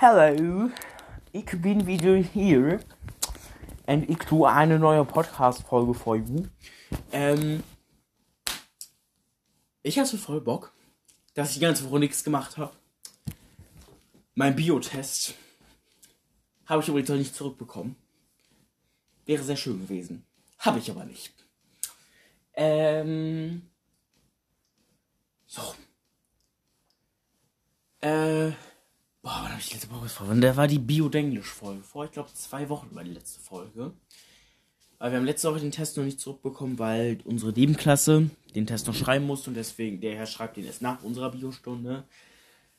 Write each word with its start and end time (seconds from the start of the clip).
Hallo, 0.00 0.70
ich 1.32 1.60
bin 1.60 1.84
wieder 1.88 2.14
hier 2.14 2.78
und 3.88 4.08
ich 4.08 4.18
tue 4.18 4.48
eine 4.48 4.78
neue 4.78 5.04
Podcast-Folge 5.04 5.92
für 5.92 6.14
you. 6.14 6.46
Ähm, 7.10 7.64
ich 9.82 9.98
hatte 9.98 10.16
voll 10.16 10.40
Bock, 10.40 10.72
dass 11.34 11.48
ich 11.48 11.54
die 11.54 11.62
ganze 11.62 11.90
Woche 11.90 11.98
nichts 11.98 12.22
gemacht 12.22 12.58
habe. 12.58 12.76
Mein 14.36 14.54
Biotest 14.54 15.34
habe 16.66 16.80
ich 16.80 16.88
übrigens 16.88 17.08
noch 17.08 17.16
nicht 17.16 17.34
zurückbekommen. 17.34 17.96
Wäre 19.26 19.42
sehr 19.42 19.56
schön 19.56 19.80
gewesen. 19.80 20.24
Habe 20.60 20.78
ich 20.78 20.88
aber 20.92 21.06
nicht. 21.06 21.34
Ähm, 22.54 23.68
so. 25.44 25.74
Äh, 28.00 28.52
boah, 29.22 29.40
wann 29.42 29.50
habe 29.50 29.60
ich 29.60 29.68
die 29.68 29.74
letzte 29.74 29.88
Folge 29.88 30.08
vor? 30.08 30.34
Der 30.34 30.56
war 30.56 30.68
die 30.68 30.78
Bio-Denglisch-Folge. 30.78 31.82
Vor, 31.82 32.04
ich 32.04 32.12
glaube, 32.12 32.32
zwei 32.34 32.68
Wochen 32.68 32.94
war 32.94 33.04
die 33.04 33.12
letzte 33.12 33.40
Folge. 33.40 33.92
Aber 34.98 35.12
wir 35.12 35.18
haben 35.18 35.26
letzte 35.26 35.50
Woche 35.50 35.60
den 35.60 35.70
Test 35.70 35.96
noch 35.96 36.04
nicht 36.04 36.20
zurückbekommen, 36.20 36.78
weil 36.78 37.18
unsere 37.24 37.52
Nebenklasse 37.52 38.30
den 38.54 38.66
Test 38.66 38.86
noch 38.86 38.94
schreiben 38.94 39.26
musste 39.26 39.50
und 39.50 39.54
deswegen, 39.54 40.00
der 40.00 40.16
Herr 40.16 40.26
schreibt 40.26 40.56
den 40.56 40.64
erst 40.64 40.82
nach 40.82 41.02
unserer 41.04 41.30
Biostunde. 41.30 42.04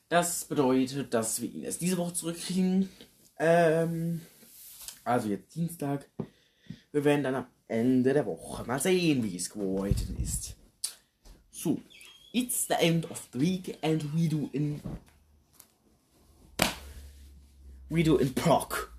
Das 0.08 0.44
bedeutet, 0.44 1.14
dass 1.14 1.40
wir 1.40 1.50
ihn 1.50 1.62
erst 1.62 1.80
diese 1.80 1.96
Woche 1.96 2.12
zurückkriegen. 2.12 2.90
Ähm, 3.38 4.20
also 5.04 5.28
jetzt 5.28 5.54
Dienstag. 5.54 6.10
Wir 6.92 7.04
werden 7.04 7.22
dann 7.22 7.34
am 7.36 7.46
Ende 7.68 8.12
der 8.12 8.26
Woche 8.26 8.64
mal 8.64 8.80
sehen, 8.80 9.22
wie 9.22 9.36
es 9.36 9.48
geworden 9.48 10.16
ist. 10.20 10.56
So, 11.50 11.80
it's 12.32 12.66
the 12.66 12.74
end 12.74 13.10
of 13.10 13.28
the 13.32 13.40
week 13.40 13.78
and 13.82 14.04
we 14.14 14.28
do 14.28 14.50
in 14.52 14.80
we 17.90 18.04
do 18.04 18.16
in 18.16 18.30
proc. 18.30 18.92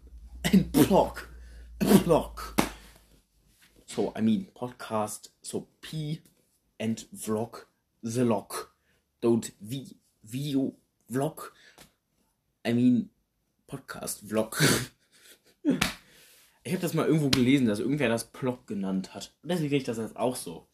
In 0.51 0.65
proc. 0.65 1.27
Proc. 1.79 2.61
So, 3.87 4.11
I 4.15 4.21
mean 4.21 4.47
podcast. 4.55 5.29
So 5.41 5.67
P 5.81 6.21
and 6.79 7.03
vlog 7.15 7.65
the 8.03 8.25
log. 8.25 8.53
Don't 9.21 9.49
v 9.61 9.95
video 10.23 10.73
vlog. 11.09 11.51
I 12.65 12.73
mean 12.73 13.09
podcast 13.67 14.27
vlog. 14.27 14.61
ich 15.63 16.73
habe 16.73 16.81
das 16.81 16.93
mal 16.93 17.07
irgendwo 17.07 17.29
gelesen, 17.29 17.67
dass 17.67 17.79
irgendwer 17.79 18.09
das 18.09 18.25
Plog 18.25 18.67
genannt 18.67 19.13
hat. 19.13 19.33
Und 19.41 19.49
deswegen 19.49 19.69
kriege 19.69 19.77
ich 19.77 19.83
das 19.85 19.97
jetzt 19.97 20.17
auch 20.17 20.35
so. 20.35 20.67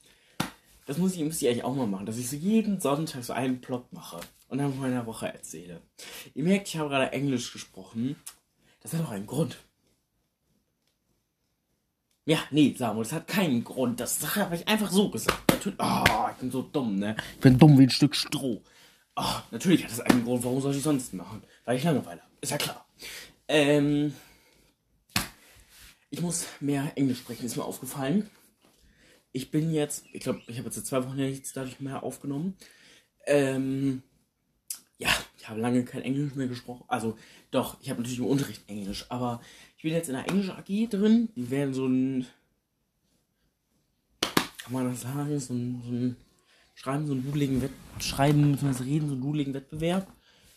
Das 0.87 0.97
muss 0.97 1.15
ich, 1.15 1.23
muss 1.23 1.41
ich 1.41 1.47
eigentlich 1.49 1.65
auch 1.65 1.75
mal 1.75 1.85
machen, 1.85 2.05
dass 2.05 2.17
ich 2.17 2.29
so 2.29 2.37
jeden 2.37 2.79
Sonntag 2.79 3.23
so 3.23 3.33
einen 3.33 3.59
Plot 3.59 3.91
mache 3.91 4.21
und 4.47 4.57
dann 4.57 4.71
von 4.71 4.81
meiner 4.81 5.05
Woche 5.05 5.27
erzähle. 5.27 5.81
Ihr 6.33 6.45
merkt, 6.45 6.69
ich 6.69 6.77
habe 6.77 6.89
gerade 6.89 7.11
Englisch 7.11 7.51
gesprochen. 7.51 8.15
Das 8.81 8.93
hat 8.93 9.05
auch 9.05 9.11
einen 9.11 9.27
Grund. 9.27 9.57
Ja, 12.25 12.39
nee, 12.51 12.73
Samuel, 12.77 13.03
das 13.03 13.11
hat 13.11 13.27
keinen 13.27 13.65
Grund. 13.65 13.99
Das 13.99 14.35
habe 14.35 14.55
ich 14.55 14.67
einfach 14.67 14.89
so 14.89 15.09
gesagt. 15.09 15.51
Natürlich. 15.51 15.79
Oh, 15.79 16.27
ich 16.31 16.37
bin 16.37 16.51
so 16.51 16.61
dumm, 16.61 16.95
ne? 16.95 17.17
Ich 17.35 17.39
bin 17.41 17.57
dumm 17.57 17.77
wie 17.77 17.83
ein 17.83 17.89
Stück 17.89 18.15
Stroh. 18.15 18.61
Oh, 19.17 19.35
natürlich 19.51 19.83
hat 19.83 19.91
das 19.91 19.99
einen 19.99 20.23
Grund. 20.23 20.43
Warum 20.45 20.61
soll 20.61 20.73
ich 20.75 20.83
sonst 20.83 21.13
machen? 21.13 21.43
Weil 21.65 21.77
ich 21.77 21.83
Langeweile 21.83 22.21
habe. 22.21 22.31
Ist 22.39 22.51
ja 22.51 22.57
klar. 22.57 22.85
Ähm. 23.49 24.13
Ich 26.09 26.21
muss 26.21 26.45
mehr 26.61 26.93
Englisch 26.95 27.19
sprechen, 27.19 27.45
ist 27.45 27.57
mir 27.57 27.65
aufgefallen. 27.65 28.29
Ich 29.37 29.51
bin 29.51 29.71
jetzt, 29.71 30.05
ich 30.13 30.23
glaube, 30.23 30.41
ich 30.47 30.57
habe 30.57 30.67
jetzt 30.67 30.83
zwei 30.83 31.05
Wochen 31.05 31.15
nichts 31.15 31.53
dadurch 31.53 31.79
mehr 31.79 32.01
aufgenommen. 32.01 32.55
Ähm, 33.27 34.01
ja, 34.97 35.09
ich 35.37 35.47
habe 35.47 35.61
lange 35.61 35.85
kein 35.85 36.01
Englisch 36.01 36.33
mehr 36.33 36.47
gesprochen. 36.47 36.85
Also, 36.87 37.15
doch, 37.51 37.79
ich 37.79 37.91
habe 37.91 38.01
natürlich 38.01 38.17
im 38.17 38.25
Unterricht 38.25 38.67
Englisch, 38.67 39.05
aber 39.09 39.39
ich 39.75 39.83
bin 39.83 39.93
jetzt 39.93 40.09
in 40.09 40.15
der 40.15 40.27
Englisch 40.27 40.49
AG 40.49 40.89
drin. 40.89 41.29
Die 41.35 41.51
werden 41.51 41.75
so 41.75 41.85
ein, 41.85 42.25
kann 44.21 44.73
man 44.73 44.89
das 44.89 45.01
sagen, 45.01 45.39
so 45.39 45.53
ein, 45.53 45.83
so 45.85 45.91
ein 45.91 46.15
Schreiben, 46.73 47.05
so 47.05 47.13
einen 47.13 47.23
dudeligen 47.23 47.61
Wett 47.61 47.71
Schreiben, 47.99 48.53
bzw. 48.53 48.85
Reden, 48.85 49.07
so 49.07 49.13
einen 49.13 49.21
dudeligen 49.21 49.53
Wettbewerb. 49.53 50.11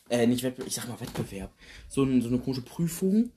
Äh, 0.09 0.27
nicht 0.27 0.43
Wettbewerb, 0.43 0.69
ich 0.69 0.75
sag 0.75 0.89
mal 0.89 0.99
Wettbewerb. 0.99 1.53
So, 1.91 2.03
ein, 2.05 2.23
so 2.23 2.29
eine 2.29 2.39
komische 2.39 2.63
Prüfung. 2.63 3.31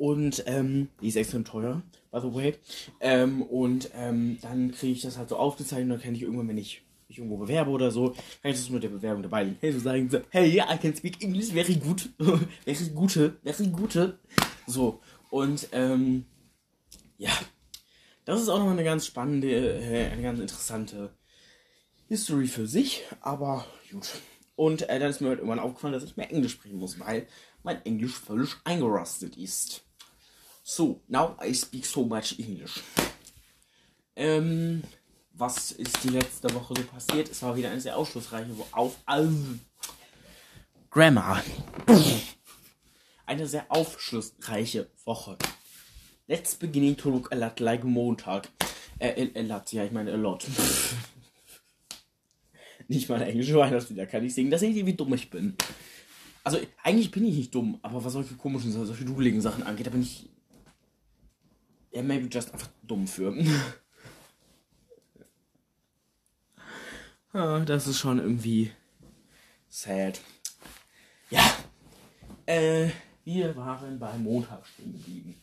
Und 0.00 0.44
ähm, 0.46 0.88
die 1.02 1.08
ist 1.08 1.16
extrem 1.16 1.44
teuer, 1.44 1.82
by 2.10 2.20
the 2.22 2.34
way. 2.34 2.54
Ähm, 3.00 3.42
und 3.42 3.90
ähm, 3.94 4.38
dann 4.40 4.72
kriege 4.72 4.94
ich 4.94 5.02
das 5.02 5.18
halt 5.18 5.28
so 5.28 5.36
aufgezeichnet 5.36 5.84
und 5.84 5.90
dann 5.90 6.00
kann 6.00 6.14
ich 6.14 6.22
irgendwann, 6.22 6.48
wenn 6.48 6.56
ich 6.56 6.82
mich 7.06 7.18
irgendwo 7.18 7.36
bewerbe 7.36 7.70
oder 7.70 7.90
so, 7.90 8.12
kann 8.40 8.50
ich 8.50 8.56
das 8.56 8.70
mit 8.70 8.82
der 8.82 8.88
Bewerbung 8.88 9.22
dabei 9.22 9.42
legen. 9.42 9.58
Hey, 9.60 9.72
so 9.72 9.78
sagen 9.78 10.08
so, 10.08 10.20
hey, 10.30 10.50
yeah, 10.50 10.74
I 10.74 10.78
can 10.78 10.96
speak 10.96 11.22
English 11.22 11.52
very 11.52 11.74
good. 11.74 12.08
very 12.64 12.90
gute, 12.94 13.36
very 13.44 13.66
gute. 13.66 14.18
So. 14.66 15.00
Und 15.28 15.68
ähm, 15.72 16.24
ja, 17.18 17.32
das 18.24 18.40
ist 18.40 18.48
auch 18.48 18.58
noch 18.58 18.70
eine 18.70 18.84
ganz 18.84 19.04
spannende, 19.04 19.50
äh, 19.50 20.12
eine 20.12 20.22
ganz 20.22 20.40
interessante 20.40 21.10
History 22.08 22.46
für 22.46 22.66
sich, 22.66 23.02
aber 23.20 23.66
gut. 23.92 24.08
Und 24.56 24.88
äh, 24.88 24.98
dann 24.98 25.10
ist 25.10 25.20
mir 25.20 25.28
halt 25.28 25.40
irgendwann 25.40 25.58
aufgefallen, 25.58 25.92
dass 25.92 26.04
ich 26.04 26.16
mehr 26.16 26.30
Englisch 26.30 26.52
sprechen 26.52 26.78
muss, 26.78 26.98
weil 26.98 27.26
mein 27.62 27.84
Englisch 27.84 28.18
völlig 28.18 28.56
eingerostet 28.64 29.36
ist. 29.36 29.84
So, 30.62 31.00
now 31.08 31.36
I 31.40 31.52
speak 31.52 31.84
so 31.86 32.04
much 32.04 32.38
English. 32.38 32.80
Ähm, 34.16 34.82
was 35.32 35.72
ist 35.72 36.04
die 36.04 36.10
letzte 36.10 36.52
Woche 36.54 36.74
so 36.76 36.82
passiert? 36.84 37.30
Es 37.30 37.42
war 37.42 37.56
wieder 37.56 37.70
eine 37.70 37.80
sehr 37.80 37.96
aufschlussreiche 37.96 38.56
Woche. 38.56 38.68
Auf, 38.72 38.98
also, 39.06 39.36
Grammar. 40.90 41.42
Eine 43.26 43.46
sehr 43.46 43.64
aufschlussreiche 43.68 44.90
Woche. 45.04 45.38
Let's 46.26 46.54
beginning 46.54 46.96
to 46.96 47.10
look 47.10 47.32
a 47.32 47.36
lot 47.36 47.60
like 47.60 47.84
Montag. 47.84 48.48
Äh, 48.98 49.30
a, 49.34 49.38
a 49.38 49.42
lot, 49.42 49.72
ja, 49.72 49.84
ich 49.84 49.92
meine 49.92 50.12
a 50.12 50.16
lot. 50.16 50.46
nicht 52.88 53.08
mal 53.08 53.22
englische 53.22 53.54
Weihnachtslieder 53.56 54.06
kann 54.06 54.24
ich 54.24 54.34
singen. 54.34 54.50
Das 54.50 54.60
seht 54.60 54.76
ihr, 54.76 54.84
wie 54.84 54.94
dumm 54.94 55.14
ich 55.14 55.30
bin. 55.30 55.54
Also, 56.44 56.58
eigentlich 56.82 57.10
bin 57.10 57.24
ich 57.24 57.36
nicht 57.36 57.54
dumm, 57.54 57.78
aber 57.82 58.04
was 58.04 58.12
solche 58.12 58.34
komischen, 58.34 58.72
solche 58.72 59.04
dudeligen 59.04 59.40
Sachen 59.40 59.62
angeht, 59.62 59.86
da 59.86 59.90
bin 59.90 60.02
ich 60.02 60.28
ja, 61.92 62.02
maybe 62.02 62.26
just 62.26 62.52
einfach 62.52 62.68
dumm 62.82 63.06
für. 63.06 63.34
ah, 67.32 67.60
das 67.60 67.86
ist 67.86 67.98
schon 67.98 68.18
irgendwie 68.18 68.70
sad. 69.68 70.20
Ja. 71.30 71.44
Äh, 72.46 72.90
wir 73.24 73.56
waren 73.56 73.98
bei 73.98 74.16
Montag 74.18 74.66
stehen 74.66 74.92
geblieben. 74.92 75.34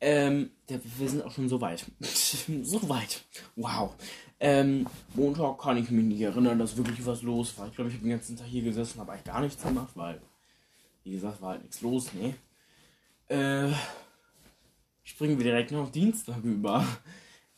Ähm, 0.00 0.50
wir 0.66 1.08
sind 1.08 1.24
auch 1.24 1.32
schon 1.32 1.48
so 1.48 1.60
weit. 1.60 1.86
so 2.00 2.88
weit. 2.88 3.24
Wow. 3.56 3.94
Ähm, 4.40 4.86
Montag 5.14 5.58
kann 5.58 5.78
ich 5.78 5.90
mich 5.90 6.04
nicht 6.04 6.20
erinnern, 6.20 6.58
dass 6.58 6.76
wirklich 6.76 7.06
was 7.06 7.22
los 7.22 7.56
war. 7.56 7.68
Ich 7.68 7.74
glaube, 7.74 7.88
ich 7.88 7.96
habe 7.96 8.04
den 8.04 8.10
ganzen 8.10 8.36
Tag 8.36 8.46
hier 8.46 8.62
gesessen, 8.62 9.00
habe 9.00 9.12
eigentlich 9.12 9.24
gar 9.24 9.40
nichts 9.40 9.62
gemacht, 9.62 9.92
weil, 9.94 10.20
wie 11.04 11.12
gesagt, 11.12 11.40
war 11.40 11.52
halt 11.52 11.62
nichts 11.62 11.80
los, 11.80 12.10
ne? 12.12 12.34
Äh, 13.28 13.72
springen 15.04 15.38
wir 15.38 15.44
direkt 15.44 15.70
noch 15.70 15.84
auf 15.84 15.92
Dienstag 15.92 16.42
über. 16.42 16.84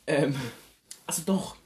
Ähm, 0.06 0.36
also 1.06 1.22
doch. 1.24 1.56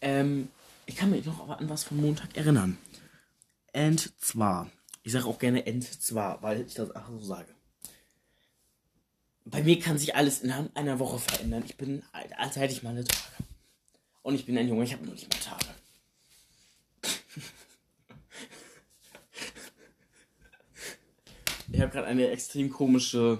Ähm, 0.00 0.48
ich 0.84 0.94
kann 0.94 1.10
mich 1.10 1.24
noch 1.24 1.48
an 1.48 1.68
was 1.68 1.84
von 1.84 1.96
Montag 1.96 2.36
erinnern. 2.36 2.78
Und 3.72 4.22
zwar, 4.22 4.70
ich 5.02 5.12
sage 5.12 5.26
auch 5.26 5.38
gerne 5.38 5.66
and 5.66 5.84
zwar, 5.84 6.42
weil 6.42 6.62
ich 6.62 6.74
das 6.74 6.94
auch 6.94 7.08
so 7.08 7.20
sage. 7.20 7.54
Bei 9.44 9.62
mir 9.62 9.78
kann 9.78 9.98
sich 9.98 10.14
alles 10.14 10.42
innerhalb 10.42 10.76
einer 10.76 10.98
Woche 10.98 11.18
verändern. 11.18 11.62
Ich 11.66 11.76
bin, 11.76 12.02
als 12.36 12.56
hätte 12.56 12.72
ich 12.72 12.82
meine 12.82 13.04
Tage. 13.04 13.22
Und 14.22 14.34
ich 14.34 14.44
bin 14.44 14.58
ein 14.58 14.68
Junge, 14.68 14.84
ich 14.84 14.92
habe 14.92 15.04
nur 15.04 15.14
nicht 15.14 15.32
mehr 15.32 15.40
Tage. 15.40 15.66
ich 21.72 21.80
habe 21.80 21.92
gerade 21.92 22.08
eine 22.08 22.28
extrem 22.30 22.70
komische 22.70 23.38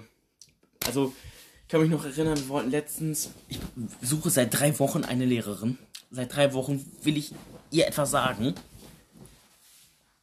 also, 0.87 1.13
ich 1.63 1.67
kann 1.67 1.81
mich 1.81 1.89
noch 1.89 2.05
erinnern, 2.05 2.37
wir 2.37 2.49
wollten 2.49 2.71
letztens. 2.71 3.31
Ich 3.49 3.59
suche 4.01 4.29
seit 4.29 4.57
drei 4.57 4.77
Wochen 4.79 5.03
eine 5.03 5.25
Lehrerin. 5.25 5.77
Seit 6.09 6.35
drei 6.35 6.53
Wochen 6.53 6.83
will 7.03 7.17
ich 7.17 7.33
ihr 7.71 7.87
etwas 7.87 8.11
sagen. 8.11 8.53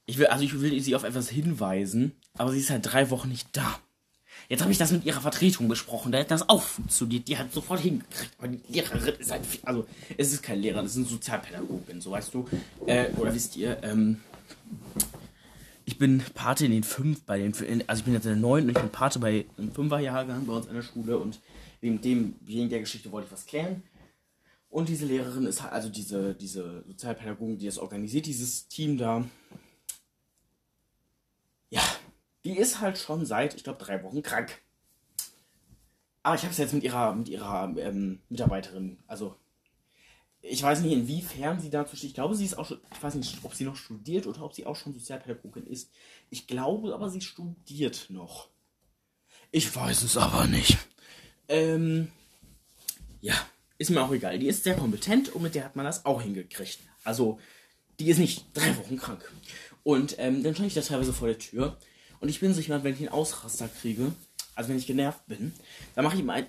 Ich 0.07 0.19
will, 0.19 0.27
also 0.27 0.45
ich 0.45 0.61
will 0.61 0.81
sie 0.81 0.97
auf 0.97 1.05
etwas 1.05 1.29
hinweisen, 1.29 2.13
aber 2.37 2.53
sie 2.53 2.61
ist 2.61 2.69
seit 2.69 2.85
drei 2.85 3.11
Wochen 3.11 3.29
nicht 3.29 3.49
da. 3.53 3.79
Jetzt 4.49 4.61
habe 4.61 4.73
ich 4.73 4.79
das 4.79 4.91
mit 4.91 5.05
ihrer 5.05 5.21
Vertretung 5.21 5.69
besprochen, 5.69 6.13
da 6.13 6.19
hat 6.19 6.31
das 6.31 6.49
auch 6.49 6.63
funktioniert. 6.63 7.29
Die 7.29 7.39
hat 7.39 7.53
sofort 7.53 7.81
hingekriegt. 7.81 8.33
Aber 8.39 8.49
die 8.49 8.61
Lehrerin 8.73 9.15
ist 9.19 9.31
halt, 9.31 9.43
also 9.63 9.87
es 10.19 10.33
ist 10.33 10.43
kein 10.43 10.59
Lehrer, 10.61 10.83
es 10.83 10.93
ist 10.93 10.97
eine 10.99 11.07
Sozialpädagogin, 11.07 12.01
so 12.01 12.11
weißt 12.11 12.35
du. 12.35 12.47
Äh, 12.87 13.11
oder 13.17 13.35
wisst 13.35 13.57
ihr, 13.57 13.83
ähm, 13.83 14.21
ich 15.87 15.99
bin 15.99 16.23
Pate 16.35 16.65
in 16.65 16.73
den 16.73 16.85
fünf, 16.85 17.23
bei 17.25 17.39
den, 17.39 17.53
also 17.89 18.01
ich 18.01 18.05
bin 18.05 18.15
jetzt 18.15 18.25
in 18.25 18.33
der 18.33 18.41
neun 18.41 18.65
und 18.65 18.71
ich 18.71 18.75
bin 18.75 18.91
Pate 18.91 19.19
bei 19.19 19.45
einem 19.59 19.73
Fünferjahrgang 19.73 20.47
bei 20.47 20.55
uns 20.55 20.69
an 20.69 20.75
der 20.75 20.83
Schule 20.83 21.19
und 21.19 21.41
wegen 21.81 22.01
dem, 22.01 22.37
wegen 22.41 22.71
der 22.71 22.81
Geschichte 22.81 23.13
wollte 23.13 23.27
ich 23.27 23.33
was 23.33 23.47
klären. 23.47 23.83
Und 24.71 24.89
diese 24.89 25.07
Lehrerin 25.07 25.47
ist 25.47 25.63
also 25.63 25.89
diese, 25.89 26.35
diese 26.35 26.83
Sozialpädagogin, 26.87 27.59
die 27.59 27.67
das 27.67 27.79
organisiert, 27.79 28.27
dieses 28.27 28.67
Team 28.67 28.99
da. 28.99 29.25
Ja, 31.71 31.83
die 32.45 32.57
ist 32.57 32.81
halt 32.81 32.99
schon 32.99 33.27
seit, 33.27 33.55
ich 33.55 33.63
glaube, 33.63 33.85
drei 33.85 34.03
Wochen 34.03 34.23
krank. 34.23 34.61
Aber 36.23 36.35
ich 36.35 36.43
habe 36.43 36.53
es 36.53 36.59
jetzt 36.59 36.73
mit 36.73 36.83
ihrer, 36.83 37.15
mit 37.15 37.29
ihrer 37.29 37.73
ähm, 37.77 38.21
Mitarbeiterin, 38.31 38.99
also 39.07 39.37
ich 40.47 40.63
weiß 40.63 40.81
nicht, 40.81 40.93
inwiefern 40.93 41.59
sie 41.59 41.71
dazu 41.71 41.97
steht. 41.97 42.11
Ich 42.11 42.15
glaube, 42.15 42.35
sie 42.35 42.45
ist 42.45 42.59
auch 42.59 42.67
schon, 42.67 42.81
ich 42.93 43.03
weiß 43.03 43.15
nicht, 43.15 43.39
ob 43.43 43.55
sie 43.55 43.65
noch 43.65 43.77
studiert 43.77 44.27
oder 44.27 44.43
ob 44.43 44.53
sie 44.53 44.67
auch 44.67 44.77
schon 44.77 44.93
Sozialpädagogin 44.93 45.67
ist. 45.67 45.91
Ich 46.31 46.47
glaube 46.47 46.95
aber, 46.95 47.09
sie 47.11 47.23
studiert 47.23 48.07
noch. 48.11 48.49
Ich 49.51 49.75
weiß 49.75 50.03
es 50.03 50.17
aber 50.17 50.47
nicht. 50.47 50.77
Ähm, 51.49 52.11
ja, 53.21 53.35
ist 53.79 53.91
mir 53.91 54.03
auch 54.03 54.13
egal. 54.13 54.39
Die 54.39 54.49
ist 54.49 54.65
sehr 54.65 54.77
kompetent 54.77 55.31
und 55.31 55.43
mit 55.43 55.55
der 55.55 55.65
hat 55.65 55.77
man 55.77 55.87
das 55.87 56.05
auch 56.05 56.21
hingekriegt. 56.21 56.79
Also, 57.05 57.39
die 57.99 58.11
ist 58.11 58.19
nicht 58.19 58.47
drei 58.53 58.77
Wochen 58.77 58.99
krank. 58.99 59.33
Und 59.83 60.17
ähm, 60.19 60.43
dann 60.43 60.55
stand 60.55 60.69
ich 60.69 60.75
da 60.75 60.83
teilweise 60.83 61.13
vor 61.13 61.29
der 61.29 61.39
Tür. 61.39 61.79
Und 62.21 62.29
ich 62.29 62.41
bin 62.41 62.53
so 62.53 62.61
jemand, 62.61 62.85
wenn 62.85 62.95
ich 62.95 63.01
einen 63.01 63.09
Ausraster 63.09 63.69
kriege, 63.69 64.13
also 64.55 64.69
wenn 64.69 64.79
ich 64.79 64.87
genervt 64.87 65.27
bin, 65.27 65.53
dann 65.95 66.05
mache 66.05 66.17
ich 66.17 66.23
mal. 66.23 66.47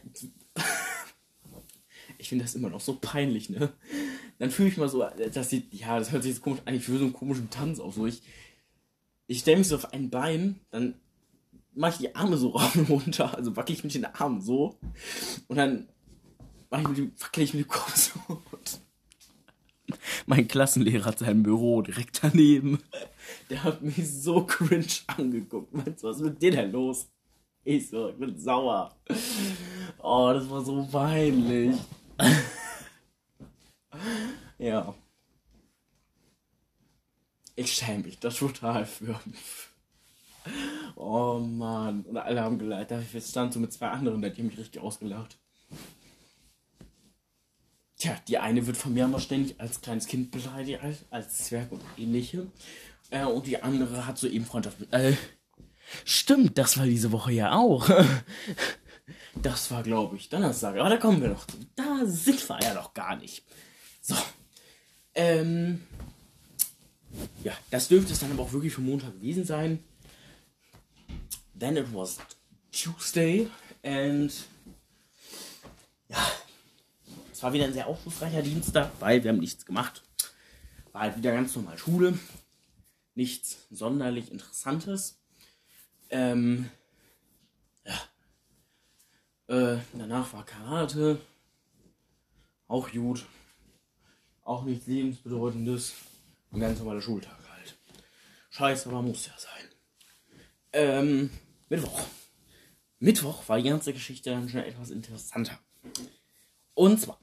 Ich 2.26 2.30
finde 2.30 2.44
das 2.44 2.56
immer 2.56 2.72
noch 2.72 2.82
so 2.82 2.98
peinlich, 3.00 3.52
ne? 3.52 3.72
Dann 4.40 4.50
fühle 4.50 4.70
ich 4.70 4.78
mal 4.78 4.90
so, 4.90 5.06
dass 5.32 5.50
die, 5.50 5.68
ja, 5.70 6.00
das 6.00 6.12
hört 6.12 6.24
sich 6.24 6.32
jetzt 6.32 6.42
komisch 6.42 6.62
an, 6.66 6.74
ich 6.74 6.84
fühle 6.84 6.98
so 6.98 7.06
einen 7.06 7.14
komischen 7.14 7.52
Tanz 7.52 7.80
auf. 7.80 7.94
So, 7.94 8.08
ich, 8.08 8.24
ich 9.28 9.40
stelle 9.42 9.60
mich 9.60 9.68
so 9.68 9.76
auf 9.76 9.94
ein 9.94 10.10
Bein, 10.10 10.60
dann 10.72 10.96
mache 11.76 11.92
ich 11.92 11.98
die 12.00 12.16
Arme 12.16 12.38
so 12.38 12.50
rauf 12.56 12.76
und 12.76 12.90
runter, 12.90 13.38
also 13.38 13.56
wackel 13.56 13.76
ich 13.76 13.84
mit 13.84 13.94
den 13.94 14.06
Armen 14.06 14.42
so. 14.42 14.76
Und 15.48 15.58
dann 15.58 15.88
mache 16.72 16.82
ich 16.82 16.88
mit 16.88 16.98
dem, 16.98 17.12
wackel 17.20 17.44
ich 17.44 17.54
mit 17.54 17.66
dem 17.66 17.70
Kopf 17.70 17.96
so. 17.96 18.42
Mein 20.26 20.48
Klassenlehrer 20.48 21.06
hat 21.06 21.20
sein 21.20 21.44
Büro 21.44 21.84
direkt 21.84 22.24
daneben. 22.24 22.80
Der 23.52 23.64
hat 23.64 23.84
mich 23.84 24.10
so 24.10 24.44
cringe 24.48 24.88
angeguckt. 25.06 25.72
Meinst 25.76 26.04
du, 26.04 26.08
was 26.08 26.18
ist 26.18 26.24
mit 26.24 26.42
dir 26.42 26.50
denn 26.50 26.72
los? 26.72 27.08
Ich 27.64 27.88
so, 27.90 28.10
ich 28.10 28.16
bin 28.16 28.36
sauer. 28.36 28.96
Oh, 30.02 30.32
das 30.34 30.50
war 30.50 30.66
so 30.66 30.88
peinlich. 30.92 31.76
Ja. 34.58 34.94
Ich 37.56 37.74
schäme 37.74 38.04
mich 38.04 38.20
da 38.20 38.30
total 38.30 38.86
für. 38.86 39.20
Oh 40.96 41.40
Mann. 41.40 42.04
Und 42.04 42.18
alle 42.18 42.42
haben 42.42 42.60
geleitet. 42.60 43.04
Ich 43.14 43.26
stand 43.26 43.54
so 43.54 43.60
mit 43.60 43.74
zwei 43.74 43.90
anderen, 43.90 44.22
die 44.22 44.30
haben 44.30 44.48
mich 44.48 44.58
richtig 44.58 44.82
ausgelacht. 44.82 45.38
Tja, 47.98 48.18
die 48.28 48.38
eine 48.38 48.68
wird 48.68 48.78
von 48.78 48.94
mir 48.94 49.06
immer 49.06 49.20
ständig 49.20 49.60
als 49.60 49.82
kleines 49.82 50.08
Kind 50.08 50.32
beleidigt, 50.32 50.84
als, 50.84 51.06
als 51.10 51.46
Zwerg 51.46 51.72
und 51.72 51.82
ähnliche. 51.98 52.48
Äh, 53.10 53.24
und 53.26 53.48
die 53.48 53.62
andere 53.64 54.06
hat 54.06 54.18
so 54.18 54.28
eben 54.28 54.46
Freundschaft 54.46 54.80
mit. 54.80 54.92
Äh, 54.92 55.16
stimmt, 56.04 56.58
das 56.58 56.78
war 56.78 56.86
diese 56.86 57.12
Woche 57.12 57.32
ja 57.32 57.54
auch. 57.54 57.90
Das 59.46 59.70
war, 59.70 59.84
glaube 59.84 60.16
ich, 60.16 60.30
Donnerstag. 60.30 60.76
Aber 60.78 60.90
da 60.90 60.98
kommen 60.98 61.22
wir 61.22 61.30
noch 61.30 61.46
zu. 61.46 61.58
Da 61.76 62.02
sind 62.06 62.48
wir 62.50 62.60
ja 62.62 62.74
noch 62.74 62.94
gar 62.96 63.16
nicht. 63.16 63.46
So. 64.02 64.16
Ähm. 65.14 65.84
Ja, 67.44 67.54
das 67.70 67.88
dürfte 67.88 68.12
es 68.12 68.20
dann 68.20 68.32
aber 68.32 68.44
auch 68.44 68.52
wirklich 68.52 68.74
für 68.74 68.82
Montag 68.82 69.14
gewesen 69.14 69.46
sein. 69.46 69.84
Then 71.58 71.78
it 71.78 71.94
was 71.94 72.18
Tuesday 72.72 73.48
and 73.84 74.34
ja, 76.10 76.18
es 77.32 77.42
war 77.42 77.54
wieder 77.54 77.66
ein 77.66 77.74
sehr 77.74 77.88
aufschlussreicher 77.88 78.42
Dienstag, 78.42 78.92
weil 79.00 79.24
wir 79.24 79.32
haben 79.32 79.40
nichts 79.40 79.66
gemacht. 79.66 80.02
War 80.92 81.02
halt 81.02 81.18
wieder 81.18 81.32
ganz 81.32 81.56
normal 81.56 81.78
Schule. 81.78 82.18
Nichts 83.14 83.60
sonderlich 83.70 84.32
Interessantes. 84.32 85.20
Ähm. 86.10 86.70
Äh, 89.48 89.78
danach 89.94 90.34
war 90.34 90.46
Karate. 90.46 91.20
Auch 92.68 92.92
gut. 92.92 93.26
Auch 94.44 94.64
nichts 94.64 94.88
lebensbedeutendes. 94.88 95.94
Ein 96.52 96.60
ganz 96.60 96.80
normaler 96.80 97.02
Schultag 97.02 97.38
halt. 97.50 97.78
Scheiße, 98.50 98.90
aber 98.90 99.02
muss 99.02 99.28
ja 99.28 99.34
sein. 99.38 99.70
Ähm, 100.74 101.30
Mittwoch. 101.70 102.02
Mittwoch 103.00 103.48
war 103.48 103.58
die 103.58 103.70
ganze 103.70 103.94
Geschichte 103.94 104.32
dann 104.32 104.50
schon 104.50 104.62
etwas 104.62 104.90
interessanter. 104.90 105.60
Und 106.74 107.00
zwar 107.00 107.20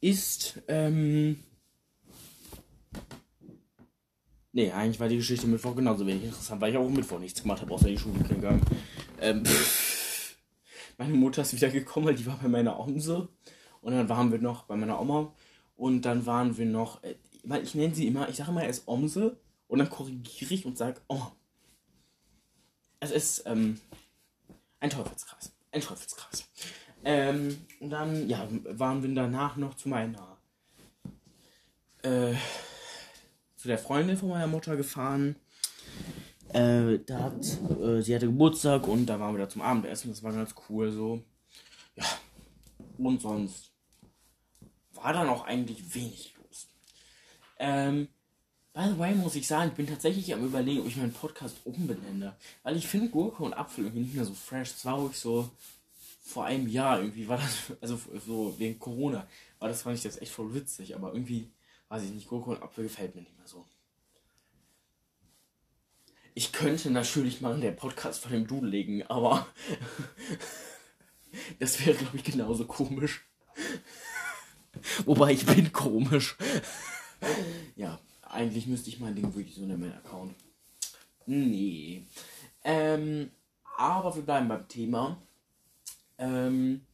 ist, 0.00 0.60
ähm, 0.68 1.42
nee, 4.52 4.70
eigentlich 4.70 5.00
war 5.00 5.08
die 5.08 5.16
Geschichte 5.16 5.46
Mittwoch 5.46 5.74
genauso 5.76 6.06
wenig 6.06 6.24
interessant, 6.24 6.60
weil 6.60 6.72
ich 6.72 6.76
auch 6.76 6.88
Mittwoch 6.88 7.18
nichts 7.18 7.40
gemacht 7.40 7.62
habe, 7.62 7.72
außer 7.72 7.88
die 7.88 7.98
Schule 7.98 8.22
gegangen. 8.24 8.60
Ähm, 9.20 9.44
meine 10.98 11.14
Mutter 11.14 11.42
ist 11.42 11.54
wieder 11.54 11.70
gekommen, 11.70 12.06
weil 12.06 12.14
die 12.14 12.26
war 12.26 12.38
bei 12.40 12.48
meiner 12.48 12.78
Omse. 12.78 13.28
Und 13.80 13.92
dann 13.92 14.08
waren 14.08 14.32
wir 14.32 14.38
noch 14.38 14.64
bei 14.64 14.76
meiner 14.76 15.00
Oma. 15.00 15.32
Und 15.76 16.02
dann 16.02 16.26
waren 16.26 16.56
wir 16.56 16.66
noch, 16.66 17.02
äh, 17.02 17.16
weil 17.42 17.62
ich 17.62 17.74
nenne 17.74 17.94
sie 17.94 18.06
immer, 18.06 18.28
ich 18.28 18.36
sage 18.36 18.50
immer 18.50 18.64
erst 18.64 18.88
Omse 18.88 19.36
und 19.68 19.78
dann 19.78 19.90
korrigiere 19.90 20.54
ich 20.54 20.64
und 20.64 20.78
sage 20.78 21.00
Oma. 21.08 21.34
Es 23.00 23.10
ist 23.10 23.42
ähm, 23.46 23.80
ein 24.80 24.90
Teufelskreis. 24.90 25.52
Ein 25.72 25.80
Teufelskreis. 25.80 26.48
Ähm, 27.04 27.58
und 27.80 27.90
dann, 27.90 28.28
ja, 28.28 28.48
waren 28.64 29.02
wir 29.02 29.14
danach 29.14 29.56
noch 29.56 29.74
zu 29.74 29.88
meiner, 29.88 30.38
äh, 32.02 32.34
zu 33.56 33.68
der 33.68 33.78
Freundin 33.78 34.16
von 34.16 34.30
meiner 34.30 34.46
Mutter 34.46 34.76
gefahren. 34.76 35.36
Äh, 36.54 37.00
da 37.04 37.18
hat, 37.18 37.44
äh, 37.80 38.00
sie 38.00 38.14
hatte 38.14 38.26
Geburtstag 38.26 38.86
und 38.86 39.06
da 39.06 39.18
waren 39.18 39.34
wir 39.34 39.44
da 39.44 39.48
zum 39.48 39.62
Abendessen. 39.62 40.10
Das 40.10 40.22
war 40.22 40.32
ganz 40.32 40.54
cool 40.68 40.92
so. 40.92 41.20
Ja. 41.96 42.04
Und 42.96 43.20
sonst 43.20 43.72
war 44.92 45.12
dann 45.12 45.28
auch 45.28 45.44
eigentlich 45.44 45.94
wenig 45.94 46.32
los. 46.38 46.68
Ähm, 47.58 48.06
by 48.72 48.84
the 48.88 48.98
way 49.00 49.16
muss 49.16 49.34
ich 49.34 49.48
sagen, 49.48 49.70
ich 49.70 49.76
bin 49.76 49.88
tatsächlich 49.88 50.32
am 50.32 50.44
überlegen, 50.44 50.82
ob 50.82 50.86
ich 50.86 50.96
meinen 50.96 51.12
Podcast 51.12 51.56
umbenenne. 51.64 52.36
Weil 52.62 52.76
ich 52.76 52.86
finde 52.86 53.08
Gurke 53.08 53.42
und 53.42 53.54
Apfel 53.54 53.86
irgendwie 53.86 54.04
nicht 54.04 54.14
mehr 54.14 54.24
so 54.24 54.34
fresh. 54.34 54.70
Das 54.70 54.84
war 54.84 54.94
ruhig 54.94 55.18
so 55.18 55.50
vor 56.22 56.44
einem 56.44 56.68
Jahr 56.68 57.00
irgendwie 57.00 57.26
war 57.28 57.38
das, 57.38 57.72
also 57.80 57.98
so 58.24 58.54
wegen 58.58 58.78
Corona, 58.78 59.26
war 59.58 59.68
das 59.68 59.82
fand 59.82 59.96
ich 59.96 60.02
das 60.04 60.20
echt 60.20 60.32
voll 60.32 60.54
witzig, 60.54 60.94
aber 60.94 61.12
irgendwie, 61.12 61.50
weiß 61.88 62.04
ich 62.04 62.10
nicht, 62.10 62.28
Gurke 62.28 62.50
und 62.50 62.62
Apfel 62.62 62.84
gefällt 62.84 63.14
mir 63.16 63.22
nicht 63.22 63.36
mehr 63.36 63.48
so. 63.48 63.66
Ich 66.36 66.52
könnte 66.52 66.90
natürlich 66.90 67.40
mal 67.40 67.54
in 67.54 67.60
der 67.60 67.70
Podcast 67.70 68.22
von 68.22 68.32
dem 68.32 68.48
Dudel 68.48 68.68
legen, 68.70 69.04
aber 69.04 69.46
das 71.60 71.84
wäre, 71.86 71.96
glaube 71.96 72.16
ich, 72.16 72.24
genauso 72.24 72.66
komisch. 72.66 73.24
Wobei 75.04 75.32
ich 75.32 75.46
bin 75.46 75.72
komisch. 75.72 76.36
ja, 77.76 78.00
eigentlich 78.22 78.66
müsste 78.66 78.90
ich 78.90 78.98
mein 78.98 79.14
Ding 79.14 79.32
wirklich 79.32 79.54
so 79.54 79.62
nennen, 79.62 79.80
mein 79.80 79.94
Account. 79.94 80.34
Nee. 81.26 82.04
Ähm, 82.64 83.30
aber 83.76 84.16
wir 84.16 84.22
bleiben 84.22 84.48
beim 84.48 84.66
Thema. 84.66 85.22
Ähm, 86.18 86.84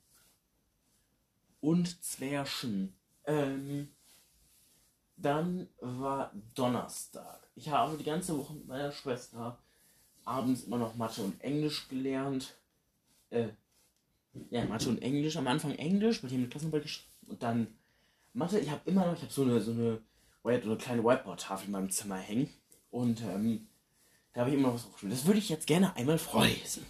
und 1.62 2.04
Zwerschen. 2.04 2.94
Ähm, 3.24 3.88
dann 5.16 5.68
war 5.80 6.30
Donnerstag. 6.54 7.39
Ich 7.54 7.68
habe 7.68 7.96
die 7.96 8.04
ganze 8.04 8.36
Woche 8.38 8.54
mit 8.54 8.66
meiner 8.66 8.92
Schwester 8.92 9.58
abends 10.24 10.64
immer 10.64 10.78
noch 10.78 10.94
Mathe 10.96 11.22
und 11.22 11.40
Englisch 11.42 11.88
gelernt. 11.88 12.54
Äh, 13.30 13.48
ja, 14.50 14.64
Mathe 14.64 14.88
und 14.88 15.02
Englisch. 15.02 15.36
Am 15.36 15.46
Anfang 15.46 15.74
Englisch, 15.74 16.22
mit 16.22 16.32
dem 16.32 16.48
Klassenarbeit 16.48 16.82
geschrieben. 16.82 17.10
Und 17.28 17.42
dann 17.42 17.66
Mathe. 18.32 18.58
Ich 18.58 18.70
habe 18.70 18.80
immer 18.84 19.06
noch, 19.06 19.14
ich 19.14 19.22
habe 19.22 19.32
so 19.32 19.42
eine, 19.42 19.60
so 19.60 19.72
eine, 19.72 20.00
White, 20.42 20.64
eine 20.64 20.76
kleine 20.76 21.04
Whiteboard-Tafel 21.04 21.66
in 21.66 21.72
meinem 21.72 21.90
Zimmer 21.90 22.16
hängen. 22.16 22.48
Und 22.90 23.20
ähm, 23.22 23.66
da 24.32 24.42
habe 24.42 24.50
ich 24.50 24.56
immer 24.56 24.68
noch 24.68 24.74
was 24.74 24.86
aufgeschrieben. 24.86 25.14
Das 25.14 25.26
würde 25.26 25.38
ich 25.38 25.48
jetzt 25.48 25.66
gerne 25.66 25.94
einmal 25.96 26.18
vorlesen. 26.18 26.84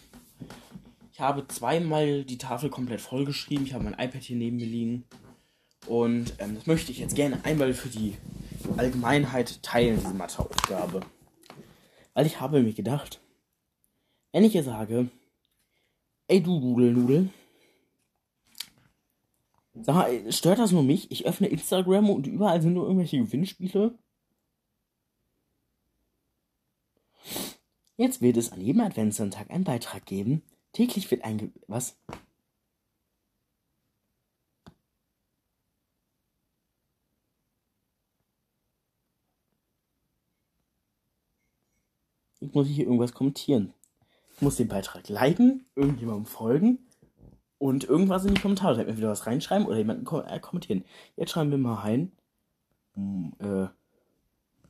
Ich 1.12 1.21
habe 1.21 1.47
zweimal 1.49 2.25
die 2.25 2.38
Tafel 2.38 2.71
komplett 2.71 3.00
vollgeschrieben. 3.00 3.67
Ich 3.67 3.75
habe 3.75 3.85
mein 3.85 3.95
iPad 3.95 4.23
hier 4.23 4.37
neben 4.37 4.57
mir 4.57 4.67
liegen. 4.67 5.05
Und 5.87 6.35
ähm, 6.38 6.55
das 6.55 6.67
möchte 6.67 6.93
ich 6.93 6.99
jetzt 6.99 7.17
gerne 7.17 7.45
einmal 7.45 7.75
für 7.75 7.88
die 7.88 8.17
Allgemeinheit 8.76 9.62
teilen, 9.62 9.99
diese 10.00 10.14
Matheaufgabe. 10.14 11.00
Weil 12.14 12.26
ich 12.26 12.40
habe 12.40 12.62
mir 12.62 12.73
gedacht, 12.73 13.21
wenn 14.33 14.45
ich 14.45 14.55
ihr 14.55 14.64
sage, 14.64 15.11
ey 16.29 16.43
du 16.43 16.59
Nudelnudel, 16.59 17.31
sag 19.75 19.95
mal, 19.95 20.33
stört 20.33 20.59
das 20.59 20.73
nur 20.73 20.83
mich? 20.83 21.11
Ich 21.11 21.26
öffne 21.26 21.49
Instagram 21.49 22.11
und 22.11 22.26
überall 22.26 22.61
sind 22.61 22.75
nur 22.75 22.85
irgendwelche 22.85 23.19
Gewinnspiele. 23.19 23.99
Jetzt 27.97 28.23
wird 28.23 28.37
es 28.37 28.52
an 28.52 28.61
jedem 28.61 28.81
Adventssonntag 28.81 29.50
einen 29.50 29.64
Beitrag 29.64 30.07
geben, 30.07 30.43
Täglich 30.73 31.11
wird 31.11 31.25
ein... 31.25 31.52
Was? 31.67 31.97
Muss 42.52 42.69
ich 42.69 42.76
hier 42.76 42.87
irgendwas 42.87 43.12
kommentieren. 43.14 43.73
Ich 44.37 44.42
muss 44.42 44.57
den 44.57 44.69
Beitrag 44.69 45.09
liken, 45.09 45.66
irgendjemandem 45.76 46.26
folgen 46.26 46.78
und 47.59 47.85
irgendwas 47.85 48.25
in 48.25 48.35
die 48.35 48.40
Kommentare. 48.40 48.87
Entweder 48.87 49.11
was 49.11 49.26
reinschreiben 49.26 49.66
oder 49.66 49.76
jemanden 49.76 50.04
kom 50.04 50.25
äh, 50.25 50.40
kommentieren. 50.40 50.85
Jetzt 51.16 51.33
schreiben 51.33 51.50
wir 51.50 51.59
mal 51.59 51.75
rein. 51.75 52.12
M 52.97 53.33
äh, 53.38 53.69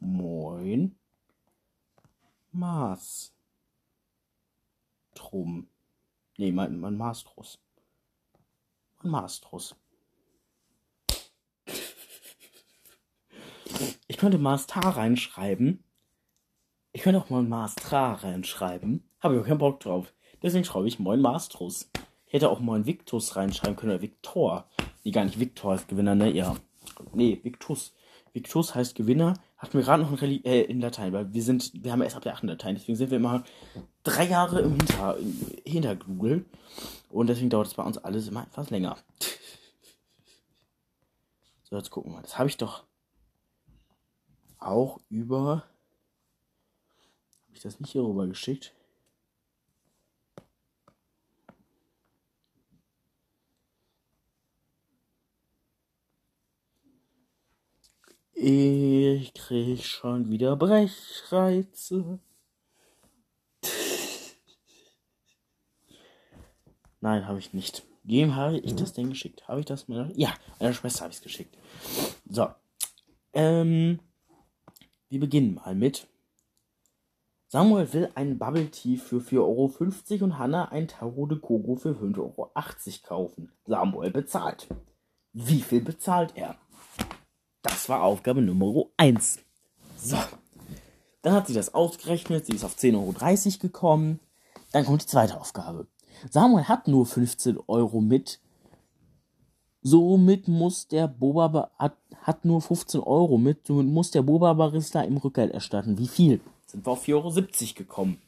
moin. 0.01 0.97
Mars. 2.53 3.33
Drum. 5.15 5.69
Nee, 6.37 6.53
mein, 6.53 6.81
mein 6.81 6.97
Mastrus. 6.97 7.59
Mein 9.03 9.13
Mastrus. 9.13 9.77
Ich 14.09 14.17
könnte 14.17 14.39
Mastar 14.39 14.97
reinschreiben. 14.97 15.85
Ich 16.93 17.03
könnte 17.03 17.21
auch 17.21 17.31
mal 17.31 17.43
Mastra 17.43 18.15
reinschreiben. 18.15 19.05
Habe 19.21 19.35
ich 19.35 19.41
auch 19.41 19.47
keinen 19.47 19.59
Bock 19.59 19.81
drauf. 19.81 20.13
Deswegen 20.43 20.65
schreibe 20.65 20.89
ich 20.89 20.99
Moin 20.99 21.21
Mastrus. 21.21 21.89
Ich 22.27 22.33
hätte 22.33 22.49
auch 22.49 22.61
Moin 22.61 22.87
Victus 22.87 23.37
reinschreiben 23.37 23.77
können 23.77 23.93
oder 23.93 24.03
Victor. 24.03 24.69
Nee, 25.05 25.13
gar 25.13 25.25
nicht 25.25 25.39
Victor 25.39 25.73
als 25.73 25.87
Gewinner, 25.87 26.15
ne? 26.15 26.31
Ja. 26.31 26.57
Nee, 27.13 27.39
Victus. 27.43 27.93
Victus 28.33 28.75
heißt 28.75 28.95
Gewinner. 28.95 29.35
Hatten 29.57 29.75
wir 29.75 29.85
gerade 29.85 30.03
noch 30.03 30.11
in, 30.11 30.19
Reli 30.19 30.41
äh, 30.45 30.63
in 30.63 30.81
Latein, 30.81 31.13
weil 31.13 31.33
wir 31.33 31.43
sind, 31.43 31.73
wir 31.75 31.93
haben 31.93 32.03
erst 32.03 32.17
ab 32.17 32.23
der 32.23 32.35
8. 32.35 32.45
Latein, 32.45 32.77
deswegen 32.77 32.97
sind 32.97 33.11
wir 33.11 33.19
immer 33.19 33.45
drei 34.03 34.25
Jahre 34.25 34.61
im 34.61 34.71
Hinter, 34.71 35.17
hinter 35.67 35.97
Google. 35.97 36.47
Und 37.11 37.27
deswegen 37.27 37.51
dauert 37.51 37.67
es 37.67 37.75
bei 37.75 37.83
uns 37.83 37.99
alles 37.99 38.29
immer 38.29 38.43
etwas 38.45 38.71
länger. 38.71 38.97
So, 41.65 41.77
jetzt 41.77 41.91
gucken 41.91 42.13
wir. 42.13 42.23
Das 42.23 42.39
habe 42.39 42.49
ich 42.49 42.57
doch 42.57 42.85
auch 44.59 44.99
über. 45.09 45.70
Habe 47.51 47.57
ich 47.57 47.63
das 47.63 47.81
nicht 47.81 47.91
hier 47.91 48.03
rüber 48.05 48.29
geschickt? 48.29 48.73
Ich 58.35 59.35
krieg 59.35 59.85
schon 59.85 60.31
wieder 60.31 60.55
Brechreize. 60.55 62.21
Nein, 67.01 67.27
habe 67.27 67.41
ich 67.41 67.53
nicht. 67.53 67.83
Wem 68.05 68.37
habe 68.37 68.59
ich 68.59 68.77
das 68.77 68.93
denn 68.93 69.09
geschickt? 69.11 69.49
Habe 69.49 69.59
ich 69.59 69.67
das 69.67 69.89
meiner? 69.89 70.09
Ja, 70.17 70.33
meiner 70.61 70.73
Schwester 70.73 71.01
habe 71.01 71.11
ich 71.11 71.19
es 71.19 71.23
geschickt. 71.23 71.59
So. 72.29 72.49
Ähm, 73.33 73.99
wir 75.09 75.19
beginnen 75.19 75.55
mal 75.55 75.75
mit. 75.75 76.07
Samuel 77.53 77.93
will 77.93 78.09
einen 78.15 78.39
Bubble 78.39 78.71
Tea 78.71 78.97
für 78.97 79.17
4,50 79.17 79.41
Euro 79.41 80.25
und 80.25 80.39
Hannah 80.39 80.67
ein 80.67 80.87
Taro 80.87 81.27
de 81.27 81.41
Coco 81.41 81.75
für 81.75 81.95
5,80 81.95 82.21
Euro 82.21 82.53
kaufen. 83.03 83.51
Samuel 83.67 84.13
bezahlt. 84.13 84.69
Wie 85.33 85.61
viel 85.61 85.81
bezahlt 85.81 86.31
er? 86.37 86.55
Das 87.63 87.89
war 87.89 88.05
Aufgabe 88.05 88.41
Nummer 88.41 88.85
1. 88.99 89.41
So. 89.97 90.17
Dann 91.23 91.33
hat 91.33 91.49
sie 91.49 91.55
das 91.55 91.75
ausgerechnet, 91.75 92.47
sie 92.47 92.53
ist 92.53 92.65
auf 92.65 92.77
10,30 92.77 92.95
Euro 92.95 93.59
gekommen. 93.59 94.21
Dann 94.71 94.85
kommt 94.85 95.03
die 95.03 95.07
zweite 95.07 95.41
Aufgabe. 95.41 95.89
Samuel 96.31 96.69
hat 96.69 96.87
nur 96.87 97.05
15 97.05 97.59
Euro 97.67 98.01
mit. 98.01 98.39
Somit 99.83 100.47
muss 100.47 100.87
der 100.87 101.09
Boba 101.09 101.73
hat, 101.77 101.97
hat 102.23 102.45
nur 102.45 102.63
15 102.63 103.01
Euro 103.01 103.39
mit. 103.39 103.67
Somit 103.67 103.89
muss 103.89 104.13
der 104.13 104.23
Boba 104.23 104.53
Barista 104.53 105.01
im 105.01 105.17
Rückgeld 105.17 105.51
erstatten. 105.51 105.99
Wie 105.99 106.07
viel? 106.07 106.41
Sind 106.71 106.87
wir 106.87 106.93
auf 106.93 107.05
4,70 107.05 107.15
Euro 107.15 107.75
gekommen. 107.75 108.19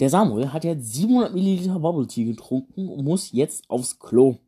Der 0.00 0.08
Samuel 0.08 0.52
hat 0.52 0.64
jetzt 0.64 0.94
700 0.94 1.34
Milliliter 1.34 1.78
Bubble 1.78 2.06
Tea 2.06 2.24
getrunken 2.24 2.88
und 2.88 3.04
muss 3.04 3.32
jetzt 3.32 3.68
aufs 3.68 3.98
Klo. 3.98 4.38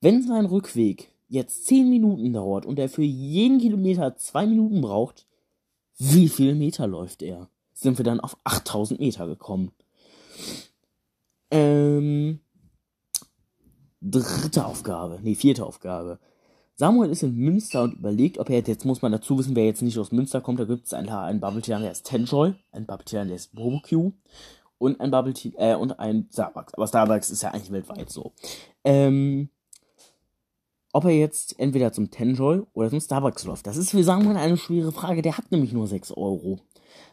Wenn 0.00 0.26
sein 0.26 0.46
Rückweg 0.46 1.10
jetzt 1.28 1.66
10 1.66 1.90
Minuten 1.90 2.32
dauert 2.32 2.64
und 2.64 2.78
er 2.78 2.88
für 2.88 3.02
jeden 3.02 3.58
Kilometer 3.58 4.16
2 4.16 4.46
Minuten 4.46 4.80
braucht, 4.80 5.26
wie 5.98 6.30
viel 6.30 6.54
Meter 6.54 6.86
läuft 6.86 7.22
er? 7.22 7.50
Sind 7.74 7.98
wir 7.98 8.04
dann 8.04 8.20
auf 8.20 8.36
8000 8.44 8.98
Meter 8.98 9.26
gekommen. 9.26 9.72
Ähm, 11.50 12.40
dritte 14.00 14.64
Aufgabe, 14.64 15.20
nee, 15.22 15.34
vierte 15.34 15.66
Aufgabe. 15.66 16.18
Samuel 16.82 17.10
ist 17.10 17.22
in 17.22 17.36
Münster 17.36 17.84
und 17.84 17.92
überlegt, 17.92 18.38
ob 18.38 18.50
er 18.50 18.56
jetzt, 18.56 18.66
jetzt 18.66 18.84
muss 18.84 19.02
man 19.02 19.12
dazu 19.12 19.38
wissen, 19.38 19.54
wer 19.54 19.66
jetzt 19.66 19.82
nicht 19.82 19.96
aus 20.00 20.10
Münster 20.10 20.40
kommt, 20.40 20.58
da 20.58 20.64
gibt 20.64 20.86
es 20.86 20.92
einen, 20.92 21.08
einen 21.10 21.38
Bubble 21.38 21.62
Tea, 21.62 21.78
der 21.78 21.92
ist 21.92 22.02
Tenjoy, 22.02 22.54
ein 22.72 22.86
Bubble 22.86 23.04
Tea, 23.04 23.24
der 23.24 23.36
ist 23.36 23.54
Barbecue 23.54 24.10
und 24.78 25.00
ein 25.00 25.12
Bubble 25.12 25.32
Tea, 25.32 25.52
äh, 25.58 25.76
und 25.76 26.00
ein 26.00 26.28
Starbucks. 26.32 26.74
Aber 26.74 26.88
Starbucks 26.88 27.30
ist 27.30 27.44
ja 27.44 27.52
eigentlich 27.52 27.70
weltweit 27.70 28.10
so. 28.10 28.32
Ähm, 28.82 29.48
ob 30.92 31.04
er 31.04 31.12
jetzt 31.12 31.56
entweder 31.60 31.92
zum 31.92 32.10
Tenjoy 32.10 32.62
oder 32.74 32.90
zum 32.90 32.98
Starbucks 32.98 33.44
läuft. 33.44 33.68
Das 33.68 33.76
ist 33.76 33.92
für 33.92 34.02
Samuel 34.02 34.36
eine 34.36 34.56
schwere 34.56 34.90
Frage. 34.90 35.22
Der 35.22 35.38
hat 35.38 35.52
nämlich 35.52 35.72
nur 35.72 35.86
6 35.86 36.10
Euro. 36.16 36.58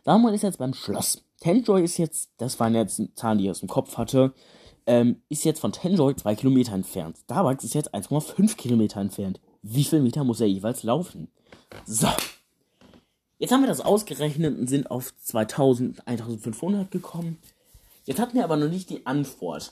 Samuel 0.04 0.34
ist 0.34 0.42
jetzt 0.42 0.58
beim 0.58 0.74
Schloss. 0.74 1.24
Tenjoy 1.42 1.84
ist 1.84 2.00
jetzt, 2.00 2.32
das 2.38 2.60
waren 2.60 2.74
jetzt 2.74 3.00
Zahlen, 3.14 3.38
die 3.38 3.44
ich 3.44 3.52
aus 3.52 3.60
dem 3.60 3.70
Kopf 3.70 3.98
hatte, 3.98 4.34
ähm, 4.88 5.22
ist 5.30 5.46
jetzt 5.46 5.60
von 5.60 5.74
Tenjoy 5.74 6.16
2 6.16 6.34
Kilometer 6.34 6.74
entfernt. 6.74 7.18
Starbucks 7.26 7.64
ist 7.64 7.76
jetzt 7.76 7.94
1,5 7.94 8.56
Kilometer 8.58 9.00
entfernt. 9.00 9.40
Wie 9.62 9.84
viel 9.84 10.02
Meter 10.02 10.24
muss 10.24 10.42
er 10.42 10.48
jeweils 10.48 10.84
laufen? 10.84 11.30
So. 11.86 12.08
Jetzt 13.38 13.52
haben 13.52 13.62
wir 13.62 13.68
das 13.68 13.82
ausgerechnet 13.82 14.58
und 14.58 14.68
sind 14.68 14.92
auf 14.92 15.14
2000, 15.18 16.08
1500 16.08 16.92
gekommen. 16.92 17.38
Jetzt 18.06 18.20
hatten 18.20 18.36
wir 18.36 18.44
aber 18.44 18.58
noch 18.58 18.70
nicht 18.70 18.90
die 18.90 19.06
Antwort. 19.06 19.72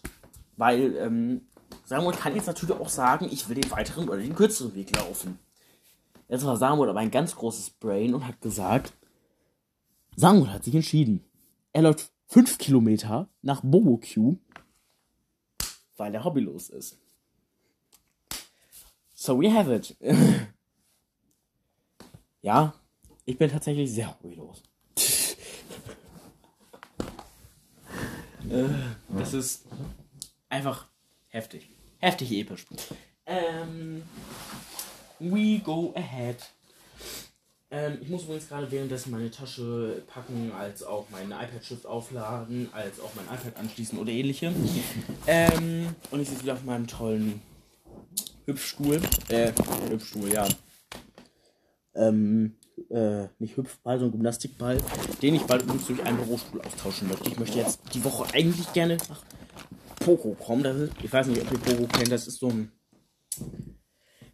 Weil, 0.55 0.95
ähm, 0.97 1.41
Samuel 1.85 2.15
kann 2.15 2.35
jetzt 2.35 2.47
natürlich 2.47 2.75
auch 2.75 2.89
sagen, 2.89 3.27
ich 3.31 3.47
will 3.47 3.55
den 3.55 3.71
weiteren 3.71 4.09
oder 4.09 4.19
den 4.19 4.35
kürzeren 4.35 4.73
Weg 4.75 4.95
laufen. 4.95 5.39
Jetzt 6.29 6.45
war 6.45 6.57
Samuel 6.57 6.89
aber 6.89 6.99
ein 6.99 7.11
ganz 7.11 7.35
großes 7.35 7.71
Brain 7.71 8.13
und 8.13 8.27
hat 8.27 8.41
gesagt, 8.41 8.93
Samuel 10.15 10.51
hat 10.51 10.63
sich 10.63 10.75
entschieden. 10.75 11.23
Er 11.73 11.83
läuft 11.83 12.11
5 12.27 12.57
Kilometer 12.57 13.29
nach 13.41 13.61
Bobo 13.63 14.01
weil 15.95 16.13
er 16.13 16.23
hobbylos 16.23 16.69
ist. 16.69 16.97
So 19.27 19.35
we 19.37 19.49
have 19.49 19.69
it. 19.69 19.93
ja, 22.41 22.73
ich 23.25 23.37
bin 23.37 23.51
tatsächlich 23.51 23.91
sehr. 23.91 24.17
Äh, 28.49 28.69
das 29.09 29.33
ist 29.33 29.65
einfach 30.47 30.87
heftig. 31.27 31.69
Heftig 31.97 32.31
episch. 32.31 32.65
Ähm, 33.25 34.03
we 35.19 35.59
go 35.59 35.91
ahead. 35.93 36.37
Ähm, 37.69 37.97
ich 38.01 38.07
muss 38.07 38.23
übrigens 38.23 38.47
gerade 38.47 38.71
währenddessen 38.71 39.11
meine 39.11 39.29
Tasche 39.29 40.03
packen, 40.07 40.53
als 40.57 40.83
auch 40.83 41.05
mein 41.09 41.31
iPad-Stift 41.31 41.85
aufladen, 41.85 42.69
als 42.71 43.01
auch 43.01 43.11
mein 43.15 43.25
iPad 43.25 43.57
anschließen 43.57 43.99
oder 43.99 44.13
ähnliche. 44.13 44.53
Ähm, 45.27 45.93
und 46.11 46.21
ich 46.21 46.29
sitze 46.29 46.43
wieder 46.43 46.53
auf 46.53 46.63
meinem 46.63 46.87
tollen 46.87 47.41
Hüpfstuhl. 48.47 49.01
Äh, 49.27 49.51
Hüpfstuhl, 49.89 50.31
ja. 50.31 50.47
Ähm, 51.93 52.55
äh, 52.89 53.27
nicht 53.39 53.57
Hüpfball, 53.57 53.99
sondern 53.99 54.19
Gymnastikball, 54.19 54.77
den 55.21 55.35
ich 55.35 55.43
bald 55.43 55.63
übrigens 55.63 55.87
durch 55.87 56.01
einen 56.03 56.17
Bürostuhl 56.17 56.61
austauschen 56.61 57.09
möchte. 57.09 57.29
Ich 57.29 57.37
möchte 57.37 57.57
jetzt 57.57 57.81
die 57.93 58.03
Woche 58.03 58.33
eigentlich 58.33 58.71
gerne 58.71 58.97
nach 59.09 59.23
Poco 59.99 60.33
kommen. 60.33 60.63
Das 60.63 60.77
ist, 60.77 60.93
ich 61.03 61.11
weiß 61.11 61.27
nicht, 61.27 61.41
ob 61.41 61.51
ihr 61.51 61.59
Poco 61.59 61.87
kennt. 61.87 62.11
Das 62.11 62.27
ist 62.27 62.39
so 62.39 62.49
ein. 62.49 62.71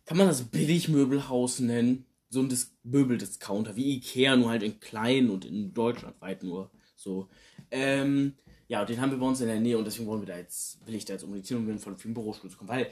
Kann 0.06 0.18
man 0.18 0.28
das 0.28 0.44
Billigmöbelhaus 0.44 1.60
nennen? 1.60 2.06
So 2.30 2.42
ein 2.42 2.50
Dis 2.50 2.76
Möbeldiscounter, 2.84 3.76
wie 3.76 3.96
Ikea, 3.96 4.36
nur 4.36 4.50
halt 4.50 4.64
in 4.64 4.80
klein 4.80 5.30
und 5.30 5.46
in 5.46 5.74
Deutschland 5.74 6.20
weit 6.22 6.44
nur. 6.44 6.72
So. 6.96 7.30
Ähm, 7.72 8.34
ja, 8.68 8.86
den 8.86 9.00
haben 9.02 9.12
wir 9.12 9.18
bei 9.18 9.26
uns 9.26 9.42
in 9.42 9.48
der 9.48 9.60
Nähe 9.60 9.78
und 9.78 9.86
deswegen 9.86 10.08
wollen 10.08 10.22
wir 10.22 10.34
da 10.34 10.38
jetzt, 10.38 10.86
will 10.86 10.96
ich 10.96 11.06
da 11.06 11.14
jetzt 11.14 11.24
umgehen 11.24 11.58
und 11.58 11.68
will 11.68 11.78
von 11.78 11.96
dem 11.96 12.14
Bürostuhl 12.14 12.50
zu 12.50 12.58
kommen, 12.58 12.70
weil 12.70 12.88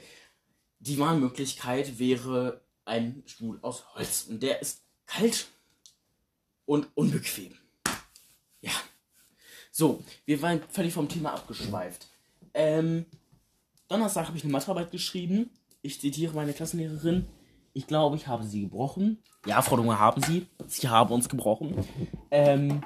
die 0.82 0.98
Wahlmöglichkeit 0.98 1.98
wäre 1.98 2.60
ein 2.84 3.22
Stuhl 3.26 3.58
aus 3.62 3.94
Holz 3.94 4.26
und 4.28 4.42
der 4.42 4.60
ist 4.60 4.82
kalt 5.06 5.46
und 6.66 6.88
unbequem. 6.94 7.54
Ja. 8.60 8.72
So, 9.70 10.02
wir 10.24 10.42
waren 10.42 10.60
völlig 10.70 10.92
vom 10.92 11.08
Thema 11.08 11.34
abgeschweift. 11.34 12.08
Ähm, 12.52 13.06
Donnerstag 13.88 14.26
habe 14.26 14.36
ich 14.36 14.42
eine 14.42 14.52
Mathearbeit 14.52 14.90
geschrieben. 14.90 15.50
Ich 15.82 16.00
zitiere 16.00 16.34
meine 16.34 16.52
Klassenlehrerin. 16.52 17.26
Ich 17.74 17.86
glaube, 17.86 18.16
ich 18.16 18.26
habe 18.26 18.44
sie 18.44 18.62
gebrochen. 18.62 19.22
Ja, 19.46 19.62
Frau 19.62 19.76
Dunge, 19.76 19.98
haben 19.98 20.22
sie. 20.22 20.46
Sie 20.66 20.88
haben 20.88 21.12
uns 21.12 21.28
gebrochen. 21.28 21.86
Ähm, 22.30 22.82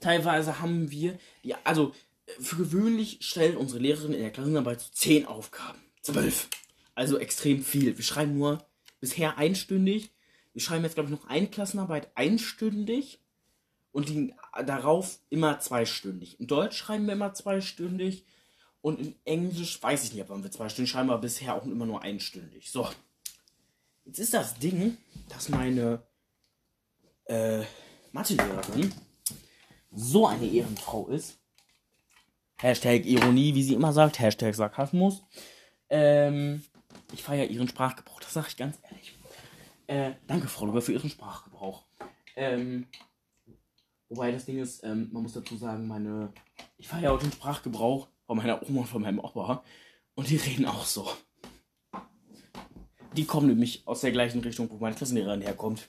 teilweise 0.00 0.60
haben 0.60 0.90
wir, 0.90 1.18
ja, 1.42 1.56
also 1.64 1.92
für 2.40 2.56
gewöhnlich 2.56 3.18
stellen 3.20 3.56
unsere 3.56 3.80
Lehrerin 3.80 4.12
in 4.12 4.20
der 4.20 4.30
Klassenarbeit 4.30 4.80
so 4.80 4.88
10 4.92 5.26
Aufgaben. 5.26 5.78
12. 6.02 6.48
Also 6.98 7.16
extrem 7.16 7.62
viel. 7.62 7.96
Wir 7.96 8.02
schreiben 8.02 8.36
nur 8.36 8.66
bisher 8.98 9.38
einstündig. 9.38 10.10
Wir 10.52 10.60
schreiben 10.60 10.82
jetzt, 10.82 10.94
glaube 10.94 11.08
ich, 11.08 11.16
noch 11.16 11.28
eine 11.28 11.46
Klassenarbeit 11.46 12.10
einstündig. 12.16 13.20
Und 13.92 14.08
die 14.08 14.34
darauf 14.66 15.20
immer 15.30 15.60
zweistündig. 15.60 16.40
In 16.40 16.48
Deutsch 16.48 16.76
schreiben 16.76 17.06
wir 17.06 17.12
immer 17.12 17.32
zweistündig 17.34 18.24
und 18.80 18.98
in 18.98 19.14
Englisch 19.24 19.80
weiß 19.80 20.02
ich 20.04 20.12
nicht, 20.12 20.28
ob 20.28 20.42
wir 20.42 20.50
zweistündig 20.50 20.90
schreiben, 20.90 21.10
aber 21.10 21.20
bisher 21.20 21.54
auch 21.54 21.64
immer 21.66 21.86
nur 21.86 22.02
einstündig. 22.02 22.72
So. 22.72 22.88
Jetzt 24.04 24.18
ist 24.18 24.34
das 24.34 24.58
Ding, 24.58 24.96
dass 25.28 25.48
meine 25.48 26.02
äh, 27.26 27.62
Mathelehrerin 28.10 28.92
so 29.92 30.26
eine 30.26 30.46
Ehrenfrau 30.46 31.06
ist. 31.06 31.38
Hashtag 32.56 33.06
Ironie, 33.06 33.54
wie 33.54 33.62
sie 33.62 33.74
immer 33.74 33.92
sagt, 33.92 34.18
Hashtag 34.18 34.56
Sarkasmus. 34.56 35.22
Ähm, 35.90 36.64
ich 37.12 37.22
feiere 37.22 37.48
ihren 37.48 37.68
Sprachgebrauch, 37.68 38.20
das 38.20 38.34
sage 38.34 38.48
ich 38.48 38.56
ganz 38.56 38.78
ehrlich. 38.82 39.18
Äh, 39.86 40.12
danke, 40.26 40.48
Frau 40.48 40.66
Luger, 40.66 40.82
für 40.82 40.92
ihren 40.92 41.10
Sprachgebrauch. 41.10 41.84
Ähm, 42.36 42.86
wobei 44.08 44.32
das 44.32 44.44
Ding 44.44 44.58
ist, 44.58 44.84
ähm, 44.84 45.08
man 45.12 45.22
muss 45.22 45.32
dazu 45.32 45.56
sagen, 45.56 45.88
meine, 45.88 46.32
ich 46.76 46.88
feiere 46.88 47.12
auch 47.12 47.18
den 47.18 47.32
Sprachgebrauch 47.32 48.08
von 48.26 48.36
meiner 48.36 48.62
Oma 48.68 48.80
und 48.80 48.86
von 48.86 49.02
meinem 49.02 49.18
Opa. 49.18 49.64
Und 50.14 50.28
die 50.28 50.36
reden 50.36 50.66
auch 50.66 50.84
so. 50.84 51.10
Die 53.16 53.24
kommen 53.24 53.48
nämlich 53.48 53.86
aus 53.86 54.02
der 54.02 54.12
gleichen 54.12 54.40
Richtung, 54.40 54.70
wo 54.70 54.76
meine 54.76 54.94
Klassenlehrerin 54.94 55.40
herkommt. 55.40 55.88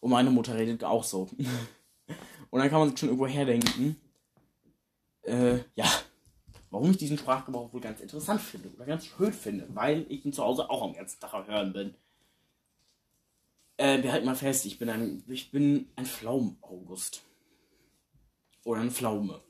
Und 0.00 0.10
meine 0.10 0.30
Mutter 0.30 0.54
redet 0.54 0.84
auch 0.84 1.04
so. 1.04 1.30
Und 2.50 2.60
dann 2.60 2.68
kann 2.68 2.80
man 2.80 2.90
sich 2.90 2.98
schon 2.98 3.08
irgendwo 3.08 3.26
herdenken, 3.26 3.96
äh, 5.22 5.58
ja, 5.74 5.86
warum 6.72 6.90
ich 6.90 6.96
diesen 6.96 7.18
Sprachgebrauch 7.18 7.72
wohl 7.72 7.82
ganz 7.82 8.00
interessant 8.00 8.40
finde 8.40 8.70
oder 8.70 8.86
ganz 8.86 9.06
schön 9.06 9.32
finde, 9.32 9.68
weil 9.74 10.06
ich 10.08 10.24
ihn 10.24 10.32
zu 10.32 10.42
Hause 10.42 10.70
auch 10.70 10.82
am 10.82 10.94
ganzen 10.94 11.20
Tag 11.20 11.46
hören 11.46 11.72
bin. 11.72 11.94
Äh, 13.76 14.02
wir 14.02 14.10
halten 14.10 14.26
mal 14.26 14.34
fest, 14.34 14.64
ich 14.64 14.78
bin 14.78 14.88
ein, 14.88 15.22
ich 15.28 15.50
bin 15.50 15.90
ein 15.96 16.06
Pflaumen-August. 16.06 17.22
Oder 18.64 18.80
ein 18.80 18.90
Pflaume. 18.90 19.42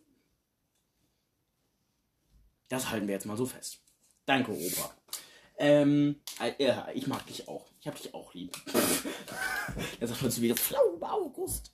Das 2.69 2.91
halten 2.91 3.07
wir 3.07 3.15
jetzt 3.15 3.27
mal 3.27 3.37
so 3.37 3.47
fest. 3.47 3.81
Danke, 4.27 4.53
Opa. 4.53 4.95
Ähm, 5.59 6.17
äh, 6.41 6.93
ich 6.95 7.07
mag 7.07 7.27
dich 7.27 7.47
auch. 7.47 7.67
Ich 7.81 7.87
hab 7.87 7.95
dich 7.95 8.15
auch 8.15 8.33
lieb. 8.35 8.57
Jetzt 10.01 10.09
sagt 10.11 10.23
man 10.23 10.31
zu 10.31 10.41
wieder 10.41 10.57
Pflaume 10.57 11.13
August. 11.13 11.73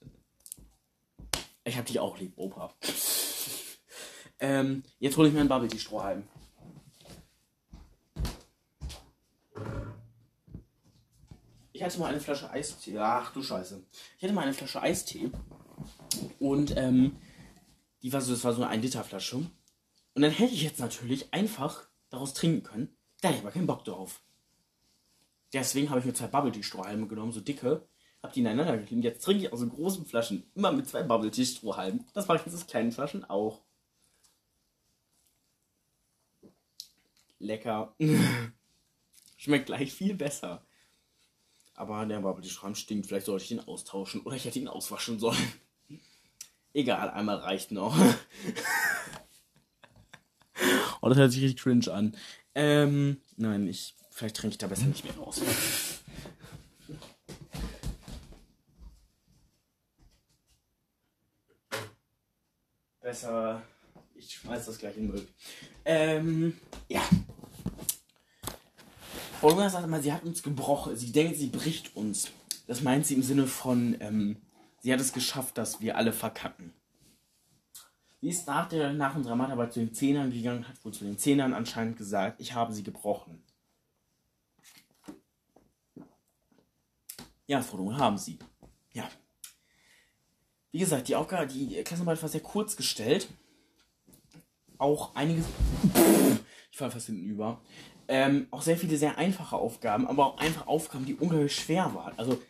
Ich 1.63 1.77
hab 1.77 1.85
dich 1.85 1.99
auch 1.99 2.19
lieb, 2.19 2.33
Opa. 2.35 2.73
Ähm, 4.39 4.83
jetzt 4.99 5.17
hole 5.17 5.27
ich 5.27 5.33
mir 5.33 5.41
einen 5.41 5.49
Bubble 5.49 5.67
Tea 5.67 5.79
Strohhalm. 5.79 6.23
Ich 11.73 11.83
hatte 11.83 11.99
mal 11.99 12.07
eine 12.07 12.19
Flasche 12.19 12.49
Eistee. 12.49 12.97
Ach 12.99 13.31
du 13.31 13.41
Scheiße. 13.41 13.81
Ich 14.17 14.23
hatte 14.23 14.33
mal 14.33 14.41
eine 14.41 14.53
Flasche 14.53 14.81
Eistee. 14.81 15.31
Und 16.39 16.75
ähm, 16.75 17.15
die 18.01 18.11
war 18.11 18.21
so, 18.21 18.33
das 18.33 18.43
war 18.43 18.53
so 18.53 18.61
eine 18.61 18.71
1 18.71 18.83
Liter 18.83 19.03
Flasche. 19.03 19.37
Und 19.37 20.21
dann 20.21 20.31
hätte 20.31 20.53
ich 20.53 20.63
jetzt 20.63 20.79
natürlich 20.79 21.33
einfach 21.33 21.87
daraus 22.09 22.33
trinken 22.33 22.63
können. 22.63 22.97
Da 23.21 23.29
hatte 23.29 23.37
ich 23.37 23.43
aber 23.43 23.51
keinen 23.51 23.67
Bock 23.67 23.85
drauf. 23.85 24.21
Deswegen 25.53 25.89
habe 25.89 25.99
ich 25.99 26.05
mir 26.05 26.13
zwei 26.13 26.27
Bubble 26.27 26.51
Tea 26.51 26.63
Strohhalme 26.63 27.07
genommen, 27.07 27.31
so 27.31 27.41
dicke. 27.41 27.87
Hab 28.21 28.33
die 28.33 28.41
ineinander 28.41 28.77
geklebt. 28.77 29.03
Jetzt 29.03 29.23
trinke 29.23 29.45
ich 29.45 29.53
aus 29.53 29.59
so 29.59 29.67
großen 29.67 30.05
Flaschen 30.05 30.51
immer 30.55 30.71
mit 30.71 30.87
zwei 30.87 31.03
Bubble 31.03 31.31
Tea 31.31 31.45
Strohhalmen. 31.45 32.05
Das 32.13 32.27
mache 32.27 32.39
ich 32.39 32.45
jetzt 32.45 32.55
aus 32.55 32.67
kleinen 32.67 32.91
Flaschen 32.91 33.23
auch. 33.23 33.61
Lecker. 37.39 37.95
Schmeckt 39.37 39.67
gleich 39.67 39.93
viel 39.93 40.15
besser. 40.15 40.65
Aber 41.73 42.05
der 42.05 42.19
Bubble 42.19 42.43
Strohhalm 42.43 42.75
stinkt. 42.75 43.07
Vielleicht 43.07 43.25
sollte 43.25 43.45
ich 43.45 43.51
ihn 43.51 43.61
austauschen 43.61 44.21
oder 44.21 44.35
ich 44.35 44.45
hätte 44.45 44.59
ihn 44.59 44.67
auswaschen 44.67 45.17
sollen. 45.17 45.37
Egal, 46.73 47.09
einmal 47.09 47.37
reicht 47.37 47.71
noch. 47.71 47.97
oh, 51.01 51.09
das 51.09 51.17
hört 51.17 51.31
sich 51.31 51.41
richtig 51.41 51.63
cringe 51.63 51.91
an. 51.91 52.15
Ähm, 52.53 53.21
nein, 53.37 53.67
ich. 53.67 53.95
Vielleicht 54.11 54.35
trinke 54.35 54.55
ich 54.55 54.57
da 54.57 54.67
besser 54.67 54.85
nicht 54.85 55.05
mehr 55.05 55.15
raus. 55.15 55.41
Besser. 62.99 63.63
Ich 64.13 64.33
schmeiß 64.33 64.65
das 64.65 64.77
gleich 64.77 64.97
in 64.97 65.03
den 65.03 65.11
Müll. 65.11 65.27
Ähm, 65.85 66.59
ja. 66.89 67.01
Olga 69.41 69.69
sagt 69.69 69.87
mal, 69.87 70.01
sie 70.01 70.11
hat 70.11 70.23
uns 70.23 70.43
gebrochen. 70.43 70.95
Sie 70.97 71.11
denkt, 71.11 71.37
sie 71.37 71.47
bricht 71.47 71.95
uns. 71.95 72.29
Das 72.67 72.81
meint 72.81 73.05
sie 73.05 73.15
im 73.15 73.23
Sinne 73.23 73.47
von, 73.47 73.95
ähm, 74.01 74.37
sie 74.81 74.91
hat 74.91 74.99
es 74.99 75.13
geschafft, 75.13 75.57
dass 75.57 75.81
wir 75.81 75.97
alle 75.97 76.11
verkacken. 76.11 76.73
Sie 78.21 78.27
ist 78.27 78.47
nach, 78.47 78.67
der, 78.67 78.91
nach 78.91 79.15
unserer 79.15 79.35
Mathearbeit 79.35 79.71
zu 79.71 79.79
den 79.79 79.93
Zehnern 79.93 80.29
gegangen, 80.31 80.67
hat 80.67 80.83
wohl 80.83 80.93
zu 80.93 81.05
den 81.05 81.17
Zehnern 81.17 81.53
anscheinend 81.53 81.97
gesagt, 81.97 82.41
ich 82.41 82.53
habe 82.53 82.73
sie 82.73 82.83
gebrochen. 82.83 83.41
Ja, 87.47 87.61
Frau 87.61 87.93
haben 87.93 88.17
sie. 88.17 88.37
Ja. 88.91 89.09
Wie 90.71 90.79
gesagt, 90.79 91.07
die 91.07 91.15
Aufgabe, 91.15 91.47
die 91.47 91.81
Klassenarbeit 91.83 92.21
war 92.21 92.29
sehr 92.29 92.41
kurz 92.41 92.75
gestellt. 92.75 93.29
Auch 94.77 95.15
einiges. 95.15 95.45
Ich 96.71 96.77
fall 96.77 96.91
fast 96.91 97.07
hinten 97.07 97.25
über. 97.25 97.61
Ähm, 98.11 98.47
auch 98.49 98.63
sehr 98.63 98.75
viele 98.75 98.97
sehr 98.97 99.19
einfache 99.19 99.55
Aufgaben, 99.55 100.07
aber 100.07 100.25
auch 100.25 100.37
einfach 100.39 100.65
Aufgaben, 100.65 101.05
die 101.05 101.13
ungeheuer 101.13 101.47
schwer 101.47 101.93
waren. 101.93 102.17
Also, 102.17 102.41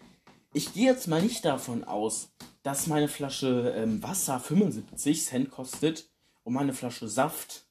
ich 0.54 0.74
gehe 0.74 0.86
jetzt 0.86 1.08
mal 1.10 1.22
nicht 1.22 1.44
davon 1.44 1.84
aus, 1.84 2.32
dass 2.64 2.88
meine 2.88 3.10
Flasche 3.10 3.74
ähm, 3.76 4.02
Wasser 4.02 4.40
75 4.40 5.26
Cent 5.26 5.52
kostet 5.52 6.10
und 6.46 6.54
meine 6.54 6.74
Flasche 6.74 7.10
Saft 7.10 7.66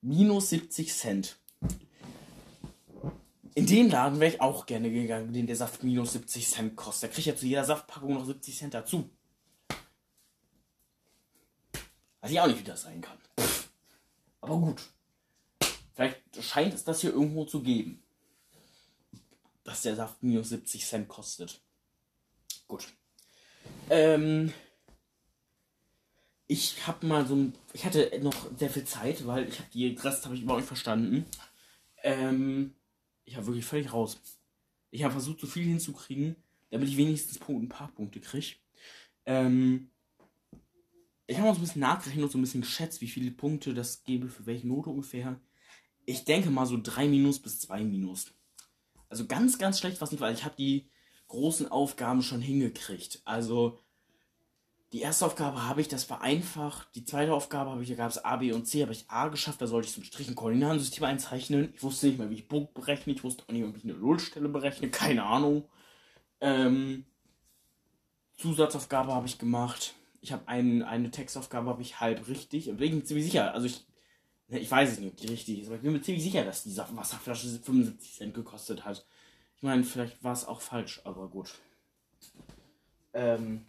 minus 0.00 0.50
70 0.50 0.94
Cent. 0.94 1.38
In 3.56 3.66
den 3.66 3.90
Laden 3.90 4.20
wäre 4.20 4.34
ich 4.34 4.40
auch 4.40 4.66
gerne 4.66 4.88
gegangen, 4.88 5.32
den 5.32 5.48
der 5.48 5.56
Saft 5.56 5.82
minus 5.82 6.12
70 6.12 6.48
Cent 6.48 6.76
kostet. 6.76 7.10
Da 7.10 7.14
kriege 7.14 7.20
ich 7.20 7.26
ja 7.26 7.36
zu 7.36 7.46
jeder 7.46 7.64
Saftpackung 7.64 8.14
noch 8.14 8.26
70 8.26 8.56
Cent 8.56 8.74
dazu. 8.74 9.10
Weiß 12.20 12.30
ich 12.30 12.40
auch 12.40 12.46
nicht, 12.46 12.60
wie 12.60 12.64
das 12.64 12.82
sein 12.82 13.00
kann. 13.00 13.18
Aber 14.40 14.56
gut. 14.56 14.80
Vielleicht 15.94 16.20
scheint 16.42 16.74
es 16.74 16.84
das 16.84 17.00
hier 17.00 17.12
irgendwo 17.12 17.44
zu 17.44 17.62
geben. 17.62 18.02
Dass 19.64 19.82
der 19.82 19.96
Saft 19.96 20.22
minus 20.22 20.48
70 20.48 20.84
Cent 20.86 21.08
kostet. 21.08 21.60
Gut. 22.66 22.88
Ähm, 23.90 24.52
ich 26.46 26.86
habe 26.86 27.06
mal 27.06 27.26
so 27.26 27.34
ein, 27.34 27.54
ich 27.72 27.84
hatte 27.84 28.10
noch 28.22 28.34
sehr 28.58 28.70
viel 28.70 28.84
Zeit, 28.84 29.26
weil 29.26 29.48
ich 29.48 29.58
habe 29.58 29.70
die 29.72 29.88
Rest 29.88 30.24
habe 30.24 30.34
ich 30.34 30.42
überhaupt 30.42 30.60
nicht 30.60 30.68
verstanden. 30.68 31.24
Ähm, 32.02 32.74
ich 33.24 33.36
habe 33.36 33.46
wirklich 33.46 33.64
völlig 33.64 33.92
raus. 33.92 34.20
Ich 34.90 35.04
habe 35.04 35.12
versucht, 35.12 35.40
so 35.40 35.46
viel 35.46 35.64
hinzukriegen, 35.64 36.36
damit 36.70 36.88
ich 36.88 36.96
wenigstens 36.96 37.40
ein 37.48 37.68
paar 37.68 37.88
Punkte 37.92 38.20
kriege. 38.20 38.56
Ähm, 39.24 39.90
ich 41.26 41.38
habe 41.38 41.48
auch 41.48 41.54
so 41.54 41.60
ein 41.60 41.64
bisschen 41.64 41.80
nachgerechnet 41.80 42.24
und 42.24 42.30
so 42.32 42.38
ein 42.38 42.42
bisschen 42.42 42.60
geschätzt, 42.60 43.00
wie 43.00 43.08
viele 43.08 43.30
Punkte 43.30 43.72
das 43.72 44.04
gebe, 44.04 44.28
für 44.28 44.44
welche 44.44 44.66
Note 44.68 44.90
ungefähr. 44.90 45.40
Ich 46.04 46.24
denke 46.24 46.50
mal 46.50 46.66
so 46.66 46.78
3 46.80 47.08
Minus 47.08 47.38
bis 47.38 47.60
2 47.60 47.84
Minus. 47.84 48.26
Also 49.08 49.26
ganz, 49.26 49.58
ganz 49.58 49.78
schlecht 49.78 50.00
was 50.00 50.10
nicht, 50.10 50.20
weil 50.20 50.34
ich 50.34 50.44
habe 50.44 50.54
die 50.56 50.88
großen 51.28 51.70
Aufgaben 51.70 52.22
schon 52.22 52.40
hingekriegt. 52.40 53.22
Also 53.24 53.78
die 54.92 55.00
erste 55.00 55.24
Aufgabe 55.24 55.66
habe 55.66 55.80
ich, 55.80 55.88
das 55.88 56.10
war 56.10 56.20
einfach. 56.20 56.84
Die 56.92 57.04
zweite 57.04 57.32
Aufgabe 57.32 57.70
habe 57.70 57.82
ich, 57.82 57.88
da 57.88 57.94
gab 57.94 58.10
es 58.10 58.22
A, 58.22 58.36
B 58.36 58.52
und 58.52 58.66
C, 58.66 58.82
habe 58.82 58.92
ich 58.92 59.06
A 59.08 59.28
geschafft, 59.28 59.62
da 59.62 59.66
sollte 59.66 59.88
ich 59.88 59.94
so 59.94 60.02
ein 60.02 60.04
Strichenkoordinatensystem 60.04 61.04
einzeichnen. 61.04 61.72
Ich 61.74 61.82
wusste 61.82 62.06
nicht 62.06 62.18
mehr, 62.18 62.28
wie 62.28 62.34
ich 62.34 62.48
Punkt 62.48 62.74
berechne, 62.74 63.14
ich 63.14 63.24
wusste 63.24 63.44
auch 63.44 63.52
nicht 63.52 63.62
mehr, 63.62 63.72
wie 63.74 63.78
ich 63.78 63.84
eine 63.84 63.94
Nullstelle 63.94 64.50
berechne, 64.50 64.90
keine 64.90 65.24
Ahnung. 65.24 65.64
Ähm, 66.40 67.06
Zusatzaufgabe 68.36 69.14
habe 69.14 69.26
ich 69.26 69.38
gemacht. 69.38 69.94
Ich 70.20 70.32
habe 70.32 70.46
ein, 70.46 70.82
eine 70.82 71.10
Textaufgabe 71.10 71.70
habe 71.70 71.82
ich 71.82 72.00
halb 72.00 72.28
richtig. 72.28 72.66
Bin 72.76 72.96
mir 72.96 73.04
ziemlich 73.04 73.24
sicher, 73.24 73.54
also 73.54 73.66
ich, 73.66 73.86
ich 74.58 74.70
weiß 74.70 74.92
es 74.92 74.98
nicht, 74.98 75.12
ob 75.12 75.16
die 75.16 75.28
richtig 75.28 75.60
ist, 75.60 75.66
aber 75.66 75.76
ich 75.76 75.82
bin 75.82 75.92
mir 75.92 76.02
ziemlich 76.02 76.24
sicher, 76.24 76.44
dass 76.44 76.64
die 76.64 76.76
Wasserflasche 76.76 77.48
75 77.48 78.14
Cent 78.14 78.34
gekostet 78.34 78.84
hat. 78.84 79.06
Ich 79.56 79.62
meine, 79.62 79.84
vielleicht 79.84 80.22
war 80.22 80.32
es 80.32 80.46
auch 80.46 80.60
falsch, 80.60 81.00
aber 81.04 81.28
gut. 81.28 81.54
Ähm, 83.14 83.64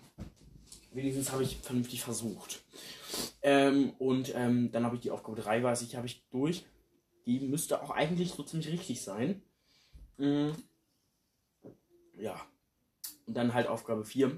wenigstens 0.92 1.32
habe 1.32 1.44
ich 1.44 1.58
vernünftig 1.58 2.02
versucht. 2.02 2.64
Ähm, 3.42 3.94
und 4.00 4.34
ähm, 4.36 4.72
dann 4.72 4.86
habe 4.86 4.96
ich 4.96 5.02
die 5.02 5.12
Aufgabe 5.12 5.40
3, 5.40 5.64
weiß 5.64 5.84
ich, 5.84 5.96
habe 5.96 6.08
ich 6.08 6.24
durch. 6.32 6.66
Die 7.26 7.40
müsste 7.40 7.82
auch 7.82 7.92
eigentlich 7.92 8.32
so 8.32 8.44
ziemlich 8.44 8.70
richtig 8.70 9.02
sein. 9.02 9.42
Mhm. 10.18 10.54
Ja. 12.18 12.40
Und 13.26 13.36
dann 13.36 13.54
halt 13.54 13.68
Aufgabe 13.68 14.04
4. 14.04 14.38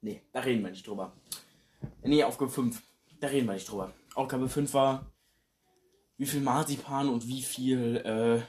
Nee, 0.00 0.22
da 0.32 0.40
reden 0.40 0.62
wir 0.62 0.70
nicht 0.70 0.86
drüber. 0.86 1.12
Nee, 2.02 2.24
Aufgabe 2.24 2.50
5. 2.50 2.82
Da 3.20 3.28
reden 3.28 3.46
wir 3.46 3.54
nicht 3.54 3.70
drüber. 3.70 3.92
Aufgabe 4.14 4.48
5 4.48 4.74
war, 4.74 5.13
wie 6.16 6.26
viel 6.26 6.40
Marzipan 6.40 7.08
und 7.08 7.26
wie 7.26 7.42
viel 7.42 7.96
äh, 7.96 8.42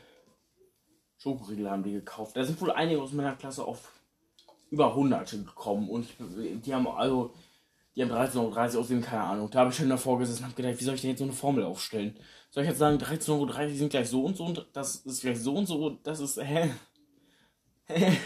Schokoriegel 1.17 1.69
haben 1.69 1.83
die 1.83 1.93
gekauft. 1.93 2.37
Da 2.37 2.43
sind 2.43 2.59
wohl 2.61 2.71
einige 2.71 3.01
aus 3.01 3.13
meiner 3.13 3.35
Klasse 3.35 3.65
auf 3.65 3.91
über 4.71 4.95
hunderte 4.95 5.43
gekommen 5.43 5.89
und 5.89 6.07
die 6.19 6.73
haben 6.73 6.87
also 6.87 7.33
die 7.95 8.03
haben 8.03 8.11
13,30 8.11 8.35
Euro 8.39 8.79
aussehen, 8.81 9.01
keine 9.01 9.23
Ahnung. 9.23 9.49
Da 9.49 9.59
habe 9.59 9.69
ich 9.69 9.77
schon 9.77 9.87
davor 9.87 10.19
gesessen 10.19 10.39
und 10.43 10.49
habe 10.49 10.61
gedacht, 10.61 10.79
wie 10.79 10.83
soll 10.83 10.95
ich 10.95 11.01
denn 11.01 11.11
jetzt 11.11 11.19
so 11.19 11.23
eine 11.23 11.33
Formel 11.33 11.63
aufstellen? 11.63 12.17
Soll 12.49 12.63
ich 12.63 12.69
jetzt 12.69 12.79
sagen, 12.79 12.97
13,30 12.97 13.29
Euro 13.29 13.73
sind 13.73 13.89
gleich 13.89 14.09
so 14.09 14.25
und 14.25 14.35
so 14.35 14.45
und 14.45 14.65
das 14.73 14.97
ist 14.97 15.21
gleich 15.21 15.39
so 15.39 15.55
und 15.55 15.65
so, 15.65 15.91
das 16.03 16.19
ist, 16.19 16.37
hä? 16.37 16.71
Hä? 17.85 18.17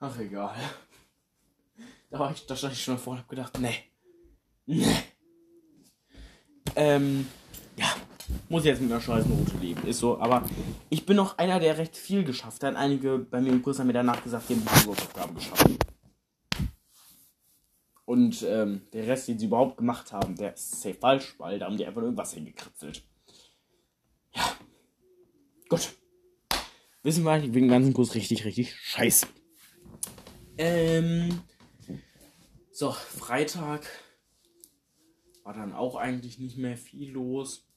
Ach, 0.00 0.18
egal. 0.18 0.54
Da, 2.10 2.18
war 2.18 2.32
ich, 2.32 2.46
da 2.46 2.56
stand 2.56 2.72
ich 2.72 2.82
schon 2.82 2.94
davor 2.94 3.12
und 3.12 3.18
habe 3.18 3.28
gedacht, 3.28 3.58
nee. 3.58 3.84
Nee. 4.66 5.03
Ähm, 6.76 7.26
ja, 7.76 7.94
muss 8.48 8.64
jetzt 8.64 8.80
mit 8.80 8.90
einer 8.90 9.00
scheißen 9.00 9.30
Route 9.30 9.56
leben, 9.58 9.86
ist 9.86 9.98
so. 9.98 10.18
Aber 10.18 10.48
ich 10.90 11.06
bin 11.06 11.16
noch 11.16 11.38
einer, 11.38 11.60
der 11.60 11.78
recht 11.78 11.96
viel 11.96 12.24
geschafft 12.24 12.62
hat. 12.64 12.76
Einige 12.76 13.18
bei 13.18 13.40
mir 13.40 13.50
im 13.50 13.62
Kurs 13.62 13.78
haben 13.78 13.86
mir 13.86 13.92
danach 13.92 14.22
gesagt, 14.22 14.48
die 14.48 14.54
haben 14.54 14.62
die 14.62 14.88
Hausaufgaben 14.88 15.34
geschafft. 15.34 15.66
Und 18.04 18.42
ähm, 18.42 18.82
der 18.92 19.06
Rest, 19.06 19.28
den 19.28 19.38
sie 19.38 19.46
überhaupt 19.46 19.78
gemacht 19.78 20.12
haben, 20.12 20.36
der 20.36 20.54
ist 20.54 20.82
safe 20.82 20.94
falsch, 20.94 21.34
weil 21.38 21.58
da 21.58 21.66
haben 21.66 21.76
die 21.76 21.86
einfach 21.86 22.02
irgendwas 22.02 22.34
hingekritzelt. 22.34 23.02
Ja. 24.34 24.44
Gut. 25.68 25.94
Wissen 27.02 27.24
wir, 27.24 27.36
ich 27.36 27.52
bin 27.52 27.64
den 27.64 27.68
ganzen 27.68 27.94
Kurs 27.94 28.14
richtig, 28.14 28.44
richtig 28.44 28.74
scheiße. 28.74 29.26
Ähm. 30.58 31.40
So, 32.70 32.92
Freitag 32.92 33.86
war 35.44 35.52
dann 35.52 35.72
auch 35.72 35.94
eigentlich 35.94 36.38
nicht 36.38 36.56
mehr 36.56 36.76
viel 36.76 37.12
los. 37.12 37.68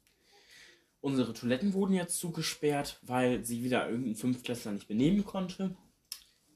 Unsere 1.02 1.34
Toiletten 1.34 1.74
wurden 1.74 1.94
jetzt 1.94 2.18
zugesperrt, 2.18 3.00
weil 3.04 3.46
sie 3.46 3.64
wieder 3.64 3.88
irgendein 3.90 4.16
Fünftklässler 4.16 4.72
nicht 4.72 4.88
benehmen 4.88 5.24
konnte. 5.24 5.78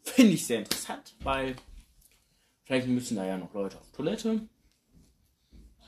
Finde 0.04 0.32
ich 0.34 0.48
sehr 0.48 0.60
interessant, 0.60 1.16
weil 1.22 1.56
vielleicht 2.64 2.88
müssen 2.88 3.18
da 3.18 3.26
ja 3.26 3.38
noch 3.38 3.54
Leute 3.54 3.78
auf 3.78 3.92
Toilette. 3.92 4.48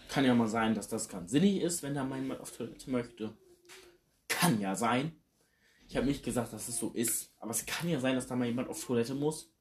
Kann 0.09 0.25
ja 0.25 0.35
mal 0.35 0.47
sein, 0.47 0.75
dass 0.75 0.87
das 0.87 1.09
ganz 1.09 1.31
sinnig 1.31 1.61
ist, 1.61 1.81
wenn 1.81 1.95
da 1.95 2.03
mal 2.03 2.19
jemand 2.19 2.41
auf 2.41 2.55
Toilette 2.55 2.91
möchte. 2.91 3.35
Kann 4.27 4.61
ja 4.61 4.75
sein. 4.75 5.15
Ich 5.87 5.97
habe 5.97 6.05
nicht 6.05 6.23
gesagt, 6.23 6.53
dass 6.53 6.67
es 6.67 6.77
so 6.77 6.91
ist, 6.91 7.33
aber 7.39 7.51
es 7.51 7.65
kann 7.65 7.89
ja 7.89 7.99
sein, 7.99 8.15
dass 8.15 8.27
da 8.27 8.35
mal 8.35 8.47
jemand 8.47 8.69
auf 8.69 8.83
Toilette 8.83 9.15
muss. 9.15 9.51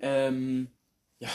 Ähm, 0.00 0.70
ja. 1.18 1.30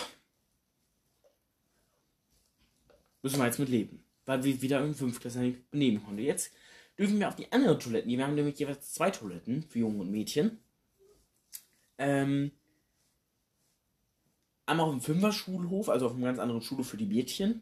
Müssen 3.23 3.39
wir 3.39 3.45
jetzt 3.45 3.59
mit 3.59 3.69
leben. 3.69 4.03
Weil 4.25 4.43
wir 4.43 4.61
wieder 4.61 4.77
irgendein 4.77 4.99
Fünftklässler 4.99 5.51
benehmen 5.71 6.03
konnte. 6.03 6.21
Jetzt 6.21 6.53
dürfen 6.97 7.19
wir 7.19 7.27
auf 7.27 7.35
die 7.35 7.51
anderen 7.51 7.79
Toiletten. 7.79 8.11
Wir 8.11 8.23
haben 8.23 8.35
nämlich 8.35 8.59
jeweils 8.59 8.93
zwei 8.93 9.09
Toiletten 9.09 9.63
für 9.63 9.79
Jungen 9.79 9.99
und 9.99 10.11
Mädchen. 10.11 10.59
Ähm, 11.97 12.51
einmal 14.65 14.87
auf 14.87 14.91
dem 14.91 15.01
Fünfer-Schulhof, 15.01 15.89
also 15.89 16.07
auf 16.07 16.13
einem 16.13 16.23
ganz 16.23 16.39
anderen 16.39 16.61
Schulhof 16.61 16.87
für 16.87 16.97
die 16.97 17.05
Mädchen. 17.05 17.61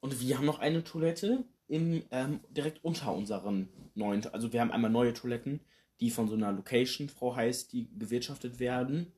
Und 0.00 0.20
wir 0.20 0.36
haben 0.36 0.46
noch 0.46 0.58
eine 0.58 0.84
Toilette 0.84 1.44
im, 1.68 2.02
ähm, 2.10 2.40
direkt 2.50 2.84
unter 2.84 3.14
unseren 3.14 3.68
neuen. 3.94 4.26
Also 4.26 4.52
wir 4.52 4.60
haben 4.60 4.70
einmal 4.70 4.90
neue 4.90 5.14
Toiletten, 5.14 5.60
die 6.00 6.10
von 6.10 6.28
so 6.28 6.34
einer 6.34 6.52
Location-Frau 6.52 7.36
heißt, 7.36 7.72
die 7.72 7.88
bewirtschaftet 7.92 8.58
werden. 8.58 9.12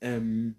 Ähm, 0.00 0.56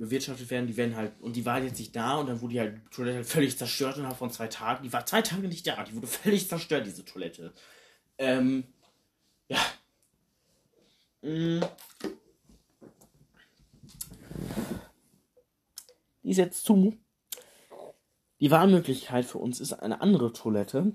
bewirtschaftet 0.00 0.50
werden, 0.50 0.66
die 0.66 0.78
werden 0.78 0.96
halt, 0.96 1.12
und 1.20 1.36
die 1.36 1.44
war 1.44 1.60
jetzt 1.62 1.78
nicht 1.78 1.94
da 1.94 2.16
und 2.16 2.26
dann 2.26 2.40
wurde 2.40 2.54
die 2.54 2.60
halt, 2.60 2.90
Toilette 2.90 3.18
halt 3.18 3.26
völlig 3.26 3.58
zerstört 3.58 3.98
innerhalb 3.98 4.16
von 4.16 4.30
zwei 4.30 4.48
Tagen. 4.48 4.82
Die 4.82 4.92
war 4.92 5.04
zwei 5.04 5.20
Tage 5.20 5.46
nicht 5.46 5.66
da, 5.66 5.84
die 5.84 5.94
wurde 5.94 6.06
völlig 6.06 6.48
zerstört, 6.48 6.86
diese 6.86 7.04
Toilette. 7.04 7.52
Ähm, 8.16 8.64
ja. 9.48 9.58
Mm. 11.20 11.60
Die 16.22 16.30
ist 16.30 16.38
jetzt 16.38 16.64
zu. 16.64 16.96
Die 18.40 18.50
Wahlmöglichkeit 18.50 19.26
für 19.26 19.38
uns 19.38 19.60
ist 19.60 19.74
eine 19.74 20.00
andere 20.00 20.32
Toilette, 20.32 20.94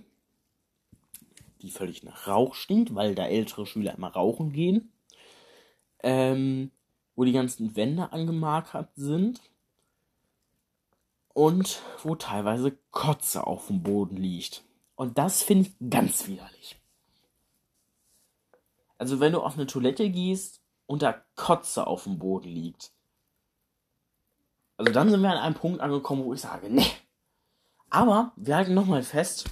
die 1.62 1.70
völlig 1.70 2.02
nach 2.02 2.28
Rauch 2.28 2.56
stinkt, 2.56 2.96
weil 2.96 3.14
da 3.14 3.28
ältere 3.28 3.68
Schüler 3.68 3.94
immer 3.94 4.10
rauchen 4.10 4.52
gehen. 4.52 4.92
Ähm, 6.02 6.72
wo 7.16 7.24
die 7.24 7.32
ganzen 7.32 7.76
Wände 7.76 8.12
angemarkert 8.12 8.90
sind 8.96 9.42
und 11.34 11.82
wo 12.04 12.16
teilweise 12.16 12.78
Kotze 12.92 13.46
auf 13.46 13.68
dem 13.68 13.84
Boden 13.84 14.18
liegt. 14.18 14.64
Und 14.96 15.18
das 15.18 15.44
finde 15.44 15.70
ich 15.70 15.90
ganz 15.90 16.28
widerlich. 16.28 16.80
Also 18.98 19.20
wenn 19.20 19.34
du 19.34 19.42
auf 19.42 19.56
eine 19.56 19.68
Toilette 19.68 20.10
gehst 20.10 20.62
und 20.86 21.02
da 21.02 21.22
Kotze 21.36 21.88
auf 21.88 22.04
dem 22.04 22.20
Boden 22.20 22.50
liegt. 22.50 22.92
Also 24.78 24.92
dann 24.92 25.10
sind 25.10 25.22
wir 25.22 25.32
an 25.32 25.38
einem 25.38 25.56
Punkt 25.56 25.82
angekommen, 25.82 26.24
wo 26.24 26.34
ich 26.34 26.42
sage, 26.42 26.70
ne. 26.70 26.86
Aber 27.90 28.34
wir 28.36 28.56
halten 28.56 28.74
nochmal 28.74 29.04
fest, 29.04 29.50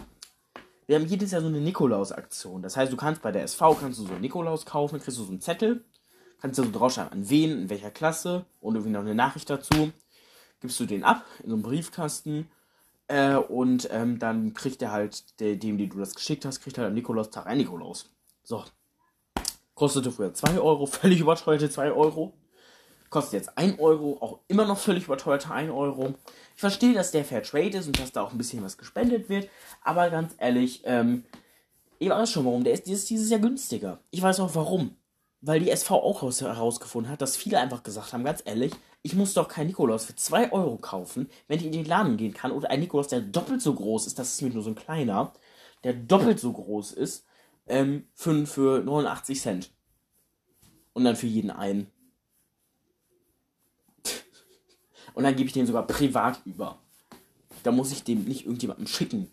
wir 0.86 0.98
haben 0.98 1.06
jedes 1.06 1.32
Jahr 1.32 1.42
so 1.42 1.48
eine 1.48 1.62
Nikolaus-Aktion. 1.62 2.62
Das 2.62 2.76
heißt, 2.76 2.92
du 2.92 2.98
kannst 2.98 3.22
bei 3.22 3.32
der 3.32 3.44
SV 3.44 3.76
kannst 3.76 4.00
du 4.00 4.06
so 4.06 4.12
einen 4.12 4.22
Nikolaus 4.22 4.66
kaufen, 4.66 5.00
kriegst 5.00 5.18
du 5.18 5.24
so 5.24 5.32
einen 5.32 5.42
Zettel 5.42 5.86
kannst 6.44 6.60
du 6.60 6.64
so 6.66 6.72
draufschreiben, 6.72 7.14
an 7.14 7.30
wen, 7.30 7.52
in 7.52 7.70
welcher 7.70 7.90
Klasse 7.90 8.46
und 8.60 8.76
irgendwie 8.76 8.92
noch 8.92 9.00
eine 9.00 9.16
Nachricht 9.16 9.50
dazu. 9.50 9.94
Gibst 10.60 10.78
du 10.78 10.86
den 10.86 11.06
ab 11.06 11.26
in 11.42 11.50
so 11.50 11.56
einen 11.56 11.64
Briefkasten 11.64 12.50
äh, 13.08 13.36
und 13.36 13.88
ähm, 13.92 14.20
dann 14.20 14.54
kriegt 14.54 14.82
er 14.82 14.92
halt, 14.92 15.40
der, 15.40 15.56
dem, 15.56 15.78
dem 15.78 15.90
du 15.90 16.00
das 16.00 16.14
geschickt 16.14 16.44
hast, 16.44 16.60
kriegt 16.60 16.78
er 16.78 16.88
am 16.88 16.96
Nikolaustag 16.96 17.48
ein 17.48 17.60
Nikolaus. 17.60 18.10
So. 18.44 18.66
Kostete 19.74 20.12
früher 20.12 20.34
2 20.34 20.60
Euro, 20.60 20.86
völlig 20.86 21.22
überteuerte 21.22 21.70
2 21.70 21.94
Euro. 21.94 22.34
Kostet 23.10 23.34
jetzt 23.34 23.58
1 23.58 23.80
Euro, 23.80 24.18
auch 24.20 24.40
immer 24.50 24.66
noch 24.66 24.78
völlig 24.78 25.06
überteuerte 25.06 25.50
1 25.50 25.72
Euro. 25.72 26.16
Ich 26.56 26.60
verstehe, 26.60 26.94
dass 26.94 27.12
der 27.12 27.24
Fair 27.24 27.44
Trade 27.44 27.78
ist 27.78 27.88
und 27.88 27.98
dass 27.98 28.12
da 28.12 28.22
auch 28.22 28.34
ein 28.34 28.38
bisschen 28.38 28.62
was 28.64 28.78
gespendet 28.78 29.30
wird, 29.30 29.48
aber 29.82 30.10
ganz 30.10 30.36
ehrlich, 30.40 30.82
ähm, 30.84 31.24
ich 32.00 32.10
weiß 32.10 32.30
schon 32.30 32.44
warum. 32.44 32.66
Der 32.66 32.74
ist 32.74 32.86
dieses, 32.86 33.06
dieses 33.06 33.30
Jahr 33.30 33.40
günstiger. 33.40 34.00
Ich 34.12 34.22
weiß 34.22 34.42
auch 34.42 34.56
warum 34.56 34.98
weil 35.46 35.60
die 35.60 35.70
SV 35.70 35.96
auch 36.02 36.22
herausgefunden 36.22 37.12
hat, 37.12 37.22
dass 37.22 37.36
viele 37.36 37.60
einfach 37.60 37.84
gesagt 37.84 38.14
haben, 38.14 38.24
ganz 38.24 38.42
ehrlich, 38.46 38.72
ich 39.02 39.14
muss 39.14 39.34
doch 39.34 39.50
kein 39.50 39.68
Nikolaus 39.68 40.06
für 40.06 40.16
2 40.16 40.54
Euro 40.54 40.78
kaufen, 40.78 41.30
wenn 41.50 41.60
ich 41.60 41.66
in 41.66 41.74
den 41.74 41.84
Laden 41.84 42.16
gehen 42.16 42.34
kann. 42.34 42.54
Oder 42.54 42.70
ein 42.70 42.80
Nikolaus, 42.80 43.10
der 43.10 43.20
doppelt 43.20 43.62
so 43.62 43.74
groß 43.74 44.08
ist, 44.08 44.18
das 44.18 44.30
ist 44.30 44.42
nämlich 44.42 44.56
nur 44.56 44.64
so 44.64 44.70
ein 44.70 44.76
kleiner, 44.76 45.34
der 45.84 45.94
doppelt 45.94 46.40
so 46.40 46.54
groß 46.54 46.94
ist, 46.94 47.26
ähm, 47.68 48.08
für, 48.14 48.48
für 48.48 48.82
89 48.84 49.42
Cent. 49.42 49.72
Und 50.94 51.04
dann 51.04 51.18
für 51.18 51.28
jeden 51.28 51.52
einen. 51.52 51.88
Und 55.14 55.24
dann 55.24 55.36
gebe 55.36 55.48
ich 55.48 55.54
den 55.54 55.68
sogar 55.68 55.86
privat 55.86 56.42
über. 56.46 56.80
Da 57.64 57.72
muss 57.72 57.92
ich 57.92 58.04
dem 58.04 58.24
nicht 58.24 58.46
irgendjemandem 58.46 58.88
schicken. 58.88 59.30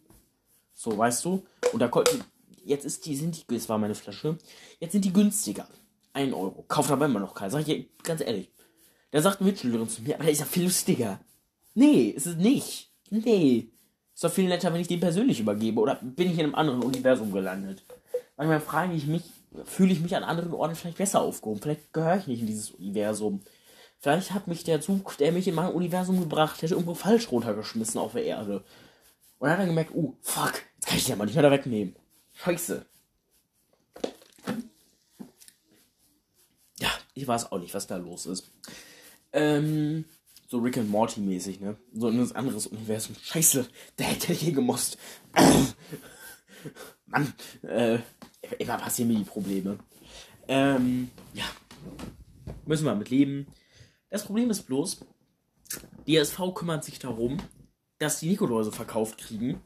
So, 0.74 0.98
weißt 0.98 1.24
du? 1.24 1.46
Und 1.72 1.78
da 1.78 1.86
konnte. 1.86 2.18
Jetzt 2.64 2.84
ist 2.84 3.06
die, 3.06 3.16
sind 3.16 3.36
die, 3.36 3.54
das 3.54 3.68
war 3.68 3.78
meine 3.78 3.94
Flasche. 3.94 4.36
Jetzt 4.80 4.92
sind 4.92 5.04
die 5.04 5.12
günstiger. 5.12 5.66
1 6.12 6.32
Euro. 6.34 6.64
Kauft 6.68 6.90
aber 6.90 7.06
immer 7.06 7.20
noch 7.20 7.34
keiner. 7.34 7.50
Sag 7.50 7.66
ich 7.66 7.88
ganz 8.02 8.20
ehrlich. 8.20 8.50
Da 9.10 9.20
sagt 9.20 9.40
Mitschülerin 9.40 9.88
zu 9.88 10.02
mir, 10.02 10.14
aber 10.14 10.24
der 10.24 10.32
ist 10.32 10.40
ja 10.40 10.46
viel 10.46 10.64
lustiger. 10.64 11.20
Nee, 11.74 12.08
ist 12.08 12.26
es 12.26 12.36
nicht. 12.36 12.90
Nee. 13.10 13.70
Ist 14.14 14.24
doch 14.24 14.32
viel 14.32 14.48
netter, 14.48 14.72
wenn 14.72 14.80
ich 14.80 14.88
den 14.88 15.00
persönlich 15.00 15.40
übergebe. 15.40 15.80
Oder 15.80 15.96
bin 16.02 16.30
ich 16.30 16.38
in 16.38 16.44
einem 16.44 16.54
anderen 16.54 16.82
Universum 16.82 17.32
gelandet? 17.32 17.82
Manchmal 18.36 18.60
frage 18.60 18.94
ich 18.94 19.06
mich, 19.06 19.22
fühle 19.64 19.92
ich 19.92 20.00
mich 20.00 20.14
an 20.14 20.22
anderen 20.22 20.52
Orten 20.52 20.74
vielleicht 20.74 20.98
besser 20.98 21.20
aufgehoben. 21.20 21.60
Vielleicht 21.60 21.92
gehöre 21.92 22.18
ich 22.18 22.26
nicht 22.26 22.40
in 22.40 22.46
dieses 22.46 22.70
Universum. 22.70 23.40
Vielleicht 23.98 24.32
hat 24.32 24.46
mich 24.46 24.64
der 24.64 24.80
Zug, 24.80 25.16
der 25.18 25.32
mich 25.32 25.46
in 25.46 25.54
mein 25.54 25.72
Universum 25.72 26.20
gebracht 26.20 26.62
hätte, 26.62 26.74
irgendwo 26.74 26.94
falsch 26.94 27.30
runtergeschmissen 27.30 28.00
auf 28.00 28.12
der 28.12 28.24
Erde. 28.24 28.64
Und 29.38 29.48
dann 29.48 29.50
hat 29.52 29.60
er 29.60 29.66
gemerkt, 29.66 29.92
oh, 29.94 30.14
fuck, 30.22 30.62
jetzt 30.76 30.86
kann 30.86 30.96
ich 30.96 31.04
den 31.04 31.18
mal 31.18 31.24
nicht 31.24 31.34
mehr 31.34 31.42
da 31.42 31.50
wegnehmen. 31.50 31.96
Scheiße. 32.34 32.86
Ich 37.14 37.26
weiß 37.26 37.52
auch 37.52 37.58
nicht, 37.58 37.74
was 37.74 37.86
da 37.86 37.96
los 37.96 38.26
ist. 38.26 38.50
Ähm, 39.32 40.04
so 40.48 40.58
Rick 40.58 40.78
and 40.78 40.90
Morty 40.90 41.20
mäßig, 41.20 41.60
ne? 41.60 41.76
So 41.92 42.08
in 42.08 42.20
ein 42.20 42.32
anderes 42.32 42.66
Universum. 42.66 43.14
Scheiße, 43.22 43.66
der 43.98 44.06
hätte 44.06 44.32
hier 44.32 44.52
gemusst. 44.52 44.98
Mann, 47.06 47.32
äh, 47.62 47.98
immer 48.58 48.78
passieren 48.78 49.08
mir 49.08 49.18
die 49.18 49.24
Probleme. 49.24 49.78
Ähm, 50.48 51.10
ja. 51.34 51.44
Müssen 52.66 52.84
wir 52.84 52.94
mit 52.94 53.10
leben. 53.10 53.46
Das 54.10 54.24
Problem 54.24 54.50
ist 54.50 54.62
bloß, 54.62 55.00
die 56.06 56.16
SV 56.16 56.52
kümmert 56.52 56.84
sich 56.84 56.98
darum, 56.98 57.38
dass 57.98 58.18
die 58.18 58.28
Nikoläuse 58.28 58.72
verkauft 58.72 59.18
kriegen. 59.18 59.60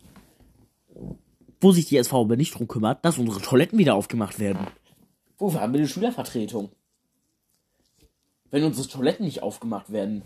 Wo 1.61 1.73
sich 1.73 1.87
die 1.87 1.97
SV 1.97 2.23
aber 2.23 2.37
nicht 2.37 2.55
drum 2.55 2.69
kümmert, 2.69 3.05
dass 3.05 3.17
unsere 3.17 3.41
Toiletten 3.41 3.79
wieder 3.79 3.95
aufgemacht 3.95 4.39
werden. 4.39 4.67
Wo 5.39 5.53
haben 5.55 5.73
wir 5.73 5.81
eine 5.81 5.89
Schülervertretung? 5.89 6.71
Wenn 8.55 8.63
unsere 8.63 8.87
Toiletten 8.87 9.25
nicht 9.27 9.43
aufgemacht 9.43 9.91
werden. 9.91 10.23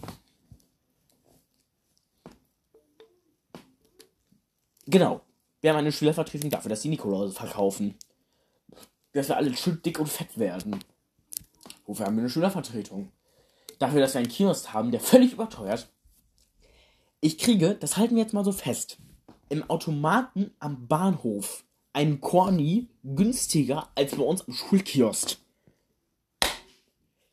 Genau. 4.85 5.23
Wir 5.62 5.71
haben 5.71 5.79
eine 5.79 5.93
Schülervertretung 5.93 6.51
dafür, 6.51 6.69
dass 6.69 6.83
die 6.83 6.91
Nikolaus 6.91 7.38
verkaufen. 7.38 7.95
Dass 9.12 9.29
wir 9.29 9.38
alle 9.38 9.57
schön 9.57 9.81
dick 9.83 9.99
und 9.99 10.11
fett 10.11 10.38
werden. 10.38 10.79
Wofür 11.87 12.05
haben 12.05 12.17
wir 12.17 12.21
eine 12.21 12.29
Schülervertretung? 12.29 13.11
dafür, 13.79 14.01
dass 14.01 14.12
wir 14.12 14.19
einen 14.19 14.29
Kiosk 14.29 14.75
haben, 14.75 14.91
der 14.91 15.01
völlig 15.01 15.33
überteuert. 15.33 15.88
Ich 17.23 17.38
kriege, 17.38 17.77
das 17.77 17.97
halten 17.97 18.17
wir 18.17 18.23
jetzt 18.23 18.35
mal 18.35 18.45
so 18.45 18.53
fest, 18.53 18.99
im 19.49 19.69
Automaten 19.71 20.53
am 20.59 20.87
Bahnhof 20.87 21.64
einen 21.93 22.21
Corny 22.21 22.88
günstiger 23.03 23.88
als 23.95 24.17
bei 24.17 24.23
uns 24.23 24.47
am 24.47 24.53
Schulkiosk. 24.53 25.38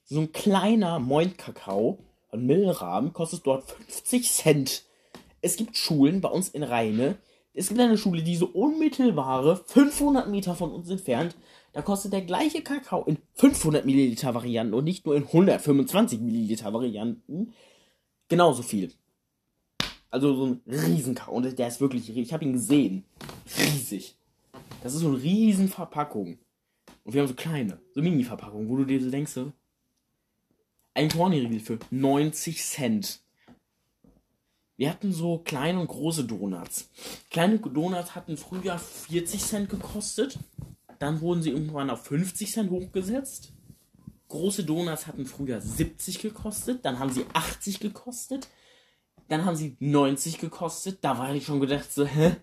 So 0.07 0.19
ein 0.19 0.31
kleiner 0.31 0.99
Moin-Kakao 0.99 1.97
von 2.29 2.45
Milrahmen 2.45 3.11
kostet 3.11 3.47
dort 3.47 3.71
50 3.71 4.31
Cent. 4.31 4.83
Es 5.41 5.55
gibt 5.55 5.77
Schulen 5.77 6.21
bei 6.21 6.29
uns 6.29 6.49
in 6.49 6.61
Rheine. 6.61 7.17
Es 7.55 7.69
gibt 7.69 7.79
eine 7.79 7.97
Schule, 7.97 8.21
die 8.21 8.35
so 8.35 8.45
unmittelbare 8.45 9.57
500 9.65 10.29
Meter 10.29 10.53
von 10.53 10.71
uns 10.71 10.91
entfernt. 10.91 11.35
Da 11.73 11.81
kostet 11.81 12.13
der 12.13 12.21
gleiche 12.21 12.61
Kakao 12.61 13.03
in 13.05 13.17
500 13.33 13.83
Milliliter 13.83 14.35
Varianten 14.35 14.75
und 14.75 14.83
nicht 14.83 15.07
nur 15.07 15.15
in 15.15 15.23
125 15.23 16.19
Milliliter 16.19 16.71
Varianten 16.71 17.53
genauso 18.27 18.61
viel. 18.61 18.93
Also 20.11 20.35
so 20.35 20.45
ein 20.45 20.61
Riesenkau. 20.67 21.31
Und 21.31 21.57
der 21.57 21.67
ist 21.67 21.81
wirklich, 21.81 22.15
ich 22.15 22.31
habe 22.31 22.45
ihn 22.45 22.53
gesehen. 22.53 23.05
Riesig. 23.57 24.17
Das 24.83 24.93
ist 24.93 25.01
so 25.01 25.07
eine 25.07 25.23
riesen 25.23 25.67
Verpackung. 25.67 26.37
Und 27.03 27.13
wir 27.13 27.21
haben 27.21 27.27
so 27.27 27.33
kleine, 27.33 27.79
so 27.95 28.03
Mini-Verpackungen, 28.03 28.69
wo 28.69 28.77
du 28.77 28.85
dir 28.85 29.01
so 29.01 29.09
denkst, 29.09 29.39
ein 30.95 31.09
Corny-Riegel 31.09 31.59
für 31.59 31.79
90 31.91 32.63
Cent. 32.63 33.19
Wir 34.77 34.89
hatten 34.89 35.13
so 35.13 35.39
kleine 35.39 35.79
und 35.79 35.87
große 35.87 36.23
Donuts. 36.23 36.89
Kleine 37.29 37.59
Donuts 37.59 38.15
hatten 38.15 38.37
früher 38.37 38.79
40 38.79 39.41
Cent 39.41 39.69
gekostet. 39.69 40.39
Dann 40.99 41.21
wurden 41.21 41.43
sie 41.43 41.51
irgendwann 41.51 41.89
auf 41.89 42.05
50 42.05 42.51
Cent 42.51 42.71
hochgesetzt. 42.71 43.53
Große 44.29 44.63
Donuts 44.63 45.07
hatten 45.07 45.25
früher 45.25 45.61
70 45.61 46.19
gekostet. 46.19 46.83
Dann 46.83 46.99
haben 46.99 47.11
sie 47.11 47.25
80 47.33 47.79
gekostet. 47.79 48.47
Dann 49.27 49.45
haben 49.45 49.55
sie 49.55 49.75
90 49.79 50.39
gekostet. 50.39 50.99
Da 51.01 51.17
war 51.17 51.33
ich 51.33 51.45
schon 51.45 51.59
gedacht, 51.59 51.91
so, 51.91 52.05
hä? 52.05 52.37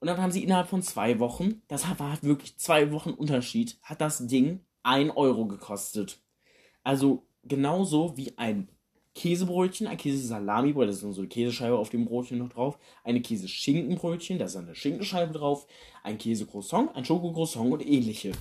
Und 0.00 0.06
dann 0.06 0.18
haben 0.18 0.32
sie 0.32 0.42
innerhalb 0.42 0.68
von 0.68 0.82
zwei 0.82 1.18
Wochen, 1.18 1.60
das 1.68 1.86
war 1.98 2.10
halt 2.10 2.22
wirklich 2.22 2.56
zwei 2.56 2.90
Wochen 2.90 3.10
Unterschied, 3.10 3.78
hat 3.82 4.00
das 4.00 4.26
Ding 4.26 4.64
1 4.82 5.14
Euro 5.14 5.46
gekostet. 5.46 6.22
Also 6.82 7.26
genauso 7.44 8.16
wie 8.16 8.36
ein 8.38 8.68
Käsebrötchen, 9.14 9.86
ein 9.86 9.96
Käsesalamibrötchen, 9.96 10.86
das 10.88 10.96
ist 10.96 11.16
so 11.16 11.20
eine 11.20 11.28
Käsescheibe 11.28 11.78
auf 11.78 11.90
dem 11.90 12.04
Brötchen 12.04 12.38
noch 12.38 12.50
drauf, 12.50 12.78
eine 13.02 13.20
Käseschinkenbrötchen, 13.20 14.38
da 14.38 14.44
ist 14.44 14.56
eine 14.56 14.74
Schinkenscheibe 14.74 15.32
drauf, 15.32 15.66
ein 16.02 16.18
Käsecroissant, 16.18 16.94
ein 16.94 17.04
Schokocroissant 17.04 17.72
und 17.72 17.86
ähnliche. 17.86 18.32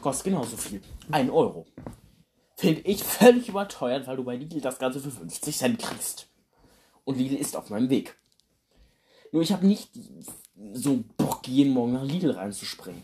Kostet 0.00 0.26
genauso 0.26 0.56
viel. 0.56 0.82
1 1.10 1.30
Euro. 1.30 1.66
Finde 2.56 2.82
ich 2.82 3.02
völlig 3.02 3.48
überteuert, 3.48 4.06
weil 4.06 4.16
du 4.16 4.24
bei 4.24 4.36
Lidl 4.36 4.60
das 4.60 4.78
Ganze 4.78 5.00
für 5.00 5.10
50 5.10 5.56
Cent 5.56 5.78
kriegst 5.78 6.28
und 7.04 7.16
Lidl 7.16 7.36
ist 7.36 7.56
auf 7.56 7.70
meinem 7.70 7.90
Weg. 7.90 8.16
Nur 9.32 9.42
ich 9.42 9.52
habe 9.52 9.66
nicht 9.66 9.90
so 10.74 11.02
Bock, 11.16 11.48
jeden 11.48 11.72
Morgen 11.72 11.94
nach 11.94 12.04
Lidl 12.04 12.30
reinzuspringen. 12.30 13.02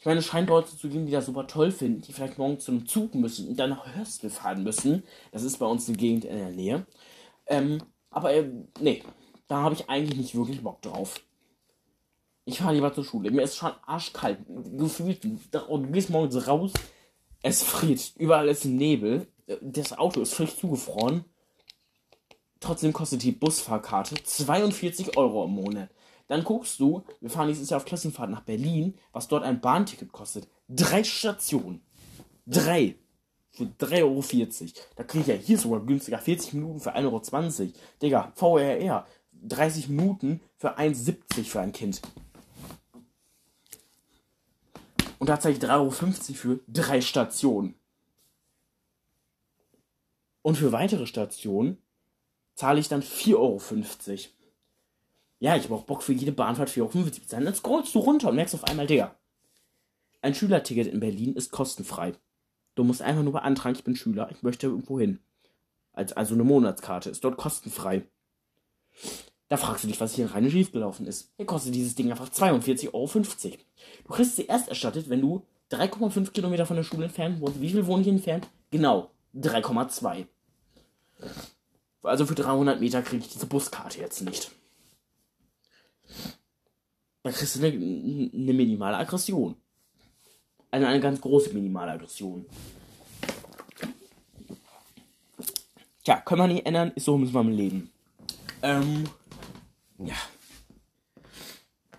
Ich 0.00 0.06
meine, 0.06 0.20
es 0.20 0.26
scheint 0.26 0.48
Leute 0.48 0.74
zu 0.74 0.88
geben, 0.88 1.04
die 1.04 1.12
das 1.12 1.26
super 1.26 1.46
toll 1.46 1.70
finden, 1.70 2.00
die 2.00 2.14
vielleicht 2.14 2.38
morgen 2.38 2.58
zum 2.58 2.86
Zug 2.86 3.14
müssen 3.14 3.48
und 3.48 3.56
dann 3.58 3.68
nach 3.68 3.94
Hörstel 3.94 4.30
fahren 4.30 4.62
müssen. 4.62 5.02
Das 5.30 5.42
ist 5.42 5.58
bei 5.58 5.66
uns 5.66 5.88
eine 5.88 5.98
Gegend 5.98 6.24
in 6.24 6.38
der 6.38 6.50
Nähe. 6.50 6.86
Ähm, 7.46 7.82
aber 8.08 8.32
äh, 8.32 8.50
nee, 8.80 9.02
da 9.46 9.60
habe 9.60 9.74
ich 9.74 9.90
eigentlich 9.90 10.18
nicht 10.18 10.34
wirklich 10.34 10.62
Bock 10.62 10.80
drauf. 10.80 11.20
Ich 12.46 12.60
fahre 12.60 12.74
lieber 12.74 12.94
zur 12.94 13.04
Schule. 13.04 13.30
Mir 13.30 13.42
ist 13.42 13.56
schon 13.56 13.72
arschkalt. 13.84 14.38
Gefühlt, 14.48 15.22
du 15.22 15.38
gehst 15.92 16.08
morgens 16.08 16.48
raus, 16.48 16.72
es 17.42 17.62
friert. 17.62 18.14
Überall 18.16 18.48
ist 18.48 18.64
Nebel. 18.64 19.26
Das 19.60 19.92
Auto 19.92 20.22
ist 20.22 20.32
völlig 20.32 20.56
zugefroren. 20.56 21.26
Trotzdem 22.58 22.94
kostet 22.94 23.22
die 23.22 23.32
Busfahrkarte 23.32 24.14
42 24.22 25.18
Euro 25.18 25.44
im 25.44 25.50
Monat. 25.50 25.90
Dann 26.30 26.44
guckst 26.44 26.78
du, 26.78 27.02
wir 27.20 27.28
fahren 27.28 27.48
nächstes 27.48 27.70
Jahr 27.70 27.78
auf 27.78 27.84
Klassenfahrt 27.84 28.30
nach 28.30 28.42
Berlin, 28.42 28.94
was 29.10 29.26
dort 29.26 29.42
ein 29.42 29.60
Bahnticket 29.60 30.12
kostet. 30.12 30.46
Drei 30.68 31.02
Stationen. 31.02 31.82
Drei. 32.46 32.94
Für 33.50 33.64
3,40 33.64 34.04
Euro. 34.04 34.72
Da 34.94 35.02
kriege 35.02 35.22
ich 35.22 35.26
ja 35.26 35.34
hier 35.34 35.58
sogar 35.58 35.80
günstiger. 35.80 36.18
40 36.18 36.52
Minuten 36.54 36.78
für 36.78 36.94
1,20 36.94 37.60
Euro. 37.60 37.72
Digga, 38.00 38.32
VRR. 38.36 39.08
30 39.42 39.88
Minuten 39.88 40.40
für 40.56 40.78
1,70 40.78 41.08
Euro 41.08 41.44
für 41.46 41.60
ein 41.62 41.72
Kind. 41.72 42.00
Und 45.18 45.28
da 45.28 45.40
zahle 45.40 45.54
ich 45.54 45.60
3,50 45.60 45.68
Euro 45.72 45.90
für 45.90 46.60
drei 46.68 47.00
Stationen. 47.00 47.74
Und 50.42 50.58
für 50.58 50.70
weitere 50.70 51.08
Stationen 51.08 51.82
zahle 52.54 52.78
ich 52.78 52.88
dann 52.88 53.02
4,50 53.02 53.34
Euro. 53.34 53.60
Ja, 55.40 55.56
ich 55.56 55.64
habe 55.64 55.74
auch 55.74 55.84
Bock 55.84 56.02
für 56.02 56.12
jede 56.12 56.32
Bahnfahrt 56.32 56.68
4,50 56.68 56.80
Euro 56.80 57.04
bezahlen. 57.04 57.44
Dann 57.46 57.54
scrollst 57.54 57.94
du 57.94 57.98
runter 57.98 58.28
und 58.28 58.36
merkst 58.36 58.54
auf 58.54 58.64
einmal, 58.64 58.86
Digga. 58.86 59.16
Ein 60.22 60.34
Schülerticket 60.34 60.86
in 60.86 61.00
Berlin 61.00 61.34
ist 61.34 61.50
kostenfrei. 61.50 62.12
Du 62.74 62.84
musst 62.84 63.00
einfach 63.02 63.22
nur 63.22 63.32
beantragen, 63.32 63.74
ich 63.74 63.84
bin 63.84 63.96
Schüler, 63.96 64.30
ich 64.30 64.42
möchte 64.42 64.66
irgendwo 64.66 65.00
hin. 65.00 65.18
Also 65.92 66.34
eine 66.34 66.44
Monatskarte 66.44 67.10
ist 67.10 67.24
dort 67.24 67.38
kostenfrei. 67.38 68.04
Da 69.48 69.56
fragst 69.56 69.82
du 69.82 69.88
dich, 69.88 70.00
was 70.00 70.14
hier 70.14 70.32
rein 70.32 70.48
schiefgelaufen 70.48 71.06
ist. 71.06 71.32
Hier 71.36 71.46
kostet 71.46 71.74
dieses 71.74 71.94
Ding 71.94 72.10
einfach 72.10 72.28
42,50 72.28 72.94
Euro. 72.94 73.10
Du 74.04 74.12
kriegst 74.12 74.36
sie 74.36 74.46
erst 74.46 74.68
erstattet, 74.68 75.08
wenn 75.08 75.20
du 75.22 75.44
3,5 75.72 76.30
Kilometer 76.30 76.66
von 76.66 76.76
der 76.76 76.84
Schule 76.84 77.06
entfernt 77.06 77.40
wohnst. 77.40 77.60
Wie 77.60 77.70
viel 77.70 77.86
wohne 77.86 78.02
ich 78.02 78.08
entfernt? 78.08 78.46
Genau, 78.70 79.10
3,2. 79.34 80.26
Also 82.02 82.26
für 82.26 82.34
300 82.34 82.78
Meter 82.78 83.02
kriege 83.02 83.24
ich 83.24 83.32
diese 83.32 83.46
Buskarte 83.46 83.98
jetzt 83.98 84.22
nicht. 84.22 84.52
Dann 87.22 87.32
kriegst 87.32 87.56
du 87.56 87.60
eine, 87.60 87.74
eine 87.74 88.52
minimale 88.52 88.96
Aggression. 88.96 89.56
Eine, 90.70 90.88
eine 90.88 91.00
ganz 91.00 91.20
große 91.20 91.52
minimale 91.52 91.92
Aggression. 91.92 92.46
Tja, 96.04 96.20
können 96.20 96.40
wir 96.42 96.46
nicht 96.48 96.66
ändern, 96.66 96.92
ist 96.94 97.04
so 97.04 97.18
müssen 97.18 97.34
wir 97.34 97.40
im 97.40 97.50
Leben. 97.50 97.90
Ähm, 98.62 99.08
ja. 99.98 100.16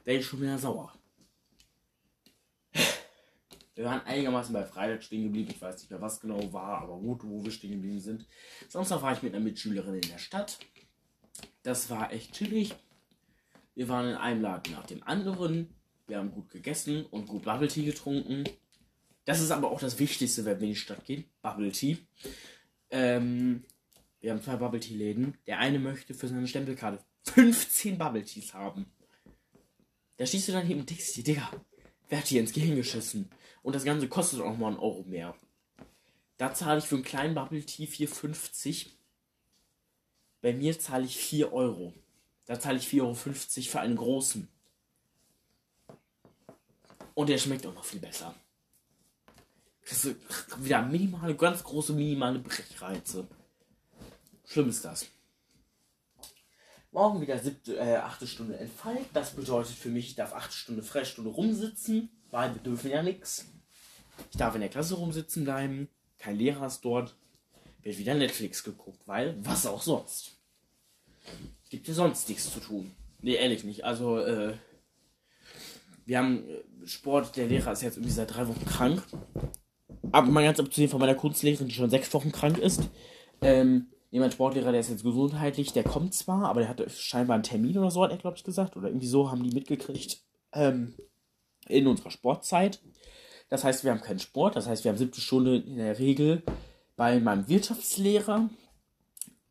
Der 0.06 0.19
ist 0.19 0.26
schon 0.26 0.41
wieder 0.41 0.58
sauer. 0.58 0.91
Wir 3.76 3.86
waren 3.86 4.02
einigermaßen 4.06 4.54
bei 4.54 4.65
Freitag 4.65 5.04
stehen 5.04 5.24
geblieben. 5.24 5.50
Ich 5.52 5.62
weiß 5.62 5.78
nicht 5.80 5.89
mehr, 5.89 6.02
was 6.02 6.19
genau 6.19 6.52
war, 6.54 6.82
aber 6.82 6.97
gut, 6.97 7.24
wo 7.24 7.43
wir 7.43 7.52
stehen 7.52 7.71
geblieben 7.71 8.00
sind. 8.00 8.28
Samstag 8.69 9.02
war 9.02 9.13
ich 9.13 9.24
mit 9.24 9.34
einer 9.34 9.43
Mitschülerin 9.43 9.95
in 9.95 10.10
der 10.10 10.17
Stadt. 10.17 10.60
Das 11.63 11.89
war 11.89 12.12
echt 12.12 12.34
chillig. 12.34 12.76
Wir 13.76 13.88
waren 13.88 14.10
in 14.10 14.16
einem 14.16 14.42
Laden 14.42 14.74
nach 14.74 14.86
dem 14.86 15.04
anderen. 15.04 15.74
Wir 16.08 16.18
haben 16.18 16.32
gut 16.32 16.50
gegessen 16.50 17.06
und 17.06 17.28
gut 17.28 17.44
Bubble 17.44 17.68
Tea 17.68 17.86
getrunken. 17.86 18.44
Das 19.26 19.40
ist 19.40 19.52
aber 19.52 19.72
auch 19.72 19.80
das 19.80 20.00
Wichtigste, 20.00 20.46
wenn 20.46 20.60
wir 20.60 20.68
in 20.68 20.74
die 20.74 20.80
Stadt 20.80 21.06
gehen. 21.06 21.26
Bubble 21.42 21.72
Tea. 21.72 21.98
Ähm, 22.90 23.64
wir 24.20 24.32
haben 24.32 24.42
zwei 24.42 24.58
Bubble 24.58 24.80
Tea 24.80 24.96
Läden. 24.96 25.38
Der 25.48 25.60
eine 25.60 25.80
möchte 25.80 26.14
für 26.14 26.28
seine 26.28 26.48
Stempelkarte 26.48 27.00
15 27.26 27.98
Bubble 27.98 28.24
Teas 28.24 28.54
haben. 28.54 28.86
Da 30.18 30.26
stehst 30.26 30.48
du 30.48 30.52
dann 30.52 30.66
hier 30.66 30.78
und 30.78 30.90
denkst 30.90 31.14
dir, 31.14 31.24
Digga, 31.24 31.50
wer 32.10 32.20
hat 32.20 32.28
hier 32.28 32.42
ins 32.42 32.54
Gehirn 32.54 32.76
geschissen? 32.76 33.30
Und 33.64 33.76
das 33.76 33.84
Ganze 33.84 34.08
kostet 34.08 34.42
auch 34.42 34.58
mal 34.58 34.68
einen 34.68 34.78
Euro 34.78 35.04
mehr. 35.04 35.36
Da 36.38 36.54
zahle 36.54 36.80
ich 36.80 36.86
für 36.86 36.96
einen 36.96 37.04
kleinen 37.04 37.36
Bubble 37.36 37.64
Tea 37.64 37.86
4,50. 37.86 38.88
Bei 40.42 40.54
mir 40.54 40.78
zahle 40.78 41.06
ich 41.06 41.18
4 41.18 41.54
Euro. 41.54 41.94
Da 42.52 42.60
zahle 42.60 42.80
ich 42.80 42.88
4,50 42.88 43.02
Euro 43.02 43.14
für 43.14 43.80
einen 43.80 43.96
großen. 43.96 44.46
Und 47.14 47.30
der 47.30 47.38
schmeckt 47.38 47.66
auch 47.66 47.74
noch 47.74 47.86
viel 47.86 48.02
besser. 48.02 48.36
Das 49.88 50.10
wieder 50.58 50.82
minimale, 50.82 51.34
ganz 51.38 51.64
große, 51.64 51.94
minimale 51.94 52.40
Brechreize. 52.40 53.26
Schlimm 54.46 54.68
ist 54.68 54.84
das. 54.84 55.06
Morgen 56.92 57.22
wieder 57.22 57.40
siebte, 57.40 57.78
äh, 57.78 57.96
achte 57.96 58.28
Stunde 58.28 58.58
Entfall. 58.58 58.98
Das 59.14 59.34
bedeutet 59.34 59.78
für 59.78 59.88
mich, 59.88 60.08
ich 60.08 60.16
darf 60.16 60.34
acht 60.34 60.52
Stunden 60.52 60.84
Freistunde 60.84 61.32
rumsitzen, 61.32 62.10
weil 62.32 62.54
wir 62.54 62.62
dürfen 62.62 62.92
ja 62.92 63.02
nichts. 63.02 63.46
Ich 64.30 64.36
darf 64.36 64.56
in 64.56 64.62
der 64.62 64.70
Klasse 64.70 64.96
rumsitzen 64.96 65.46
bleiben. 65.46 65.88
Kein 66.20 66.36
Lehrer 66.36 66.68
ist 66.68 66.84
dort. 66.84 67.16
Wird 67.82 67.98
wieder 67.98 68.14
Netflix 68.14 68.62
geguckt, 68.62 69.00
weil 69.06 69.38
was 69.40 69.66
auch 69.66 69.82
sonst. 69.82 70.40
Gibt 71.70 71.88
ja 71.88 71.94
sonst 71.94 72.28
nichts 72.28 72.52
zu 72.52 72.60
tun. 72.60 72.92
Nee, 73.22 73.36
ehrlich 73.36 73.64
nicht. 73.64 73.86
Also, 73.86 74.20
äh, 74.20 74.54
wir 76.06 76.18
haben 76.18 76.44
äh, 76.50 76.88
Sport, 76.88 77.38
der 77.38 77.48
Lehrer 77.48 77.72
ist 77.72 77.82
jetzt 77.82 77.98
irgendwie 77.98 78.14
seit 78.14 78.36
drei 78.36 78.48
Wochen 78.48 78.66
krank. 78.66 79.04
Aber 80.12 80.28
mal 80.28 80.44
ganz 80.44 80.60
abgesehen 80.60 80.90
von 80.90 81.00
meiner 81.00 81.16
Kunstlehrerin, 81.16 81.68
die 81.68 81.74
schon 81.74 81.90
sechs 81.90 82.14
Wochen 82.14 82.32
krank 82.32 82.58
ist. 82.58 82.90
Ähm, 83.42 83.88
jemand 84.10 84.34
Sportlehrer, 84.34 84.72
der 84.72 84.82
ist 84.82 84.90
jetzt 84.90 85.04
gesundheitlich, 85.04 85.72
der 85.72 85.84
kommt 85.84 86.14
zwar, 86.14 86.46
aber 86.46 86.62
der 86.62 86.70
hatte 86.70 86.90
scheinbar 86.90 87.36
einen 87.36 87.44
Termin 87.44 87.78
oder 87.78 87.92
so, 87.92 88.04
hat 88.04 88.12
er, 88.12 88.18
glaube 88.18 88.38
ich, 88.38 88.44
gesagt. 88.44 88.76
Oder 88.76 88.90
irgendwie 88.90 89.08
so 89.08 89.32
haben 89.32 89.44
die 89.44 89.56
mitgekriegt. 89.56 90.22
Ähm, 90.54 90.96
in 91.68 91.88
unserer 91.88 92.12
Sportzeit. 92.12 92.82
Das 93.50 93.64
heißt, 93.64 93.84
wir 93.84 93.92
haben 93.92 94.02
keinen 94.02 94.20
Sport. 94.20 94.56
Das 94.56 94.68
heißt, 94.68 94.84
wir 94.84 94.92
haben 94.92 94.98
siebte 94.98 95.22
Stunde 95.22 95.58
in 95.58 95.78
der 95.78 96.00
Regel 96.00 96.44
bei 96.96 97.20
meinem 97.20 97.48
Wirtschaftslehrer. 97.48 98.50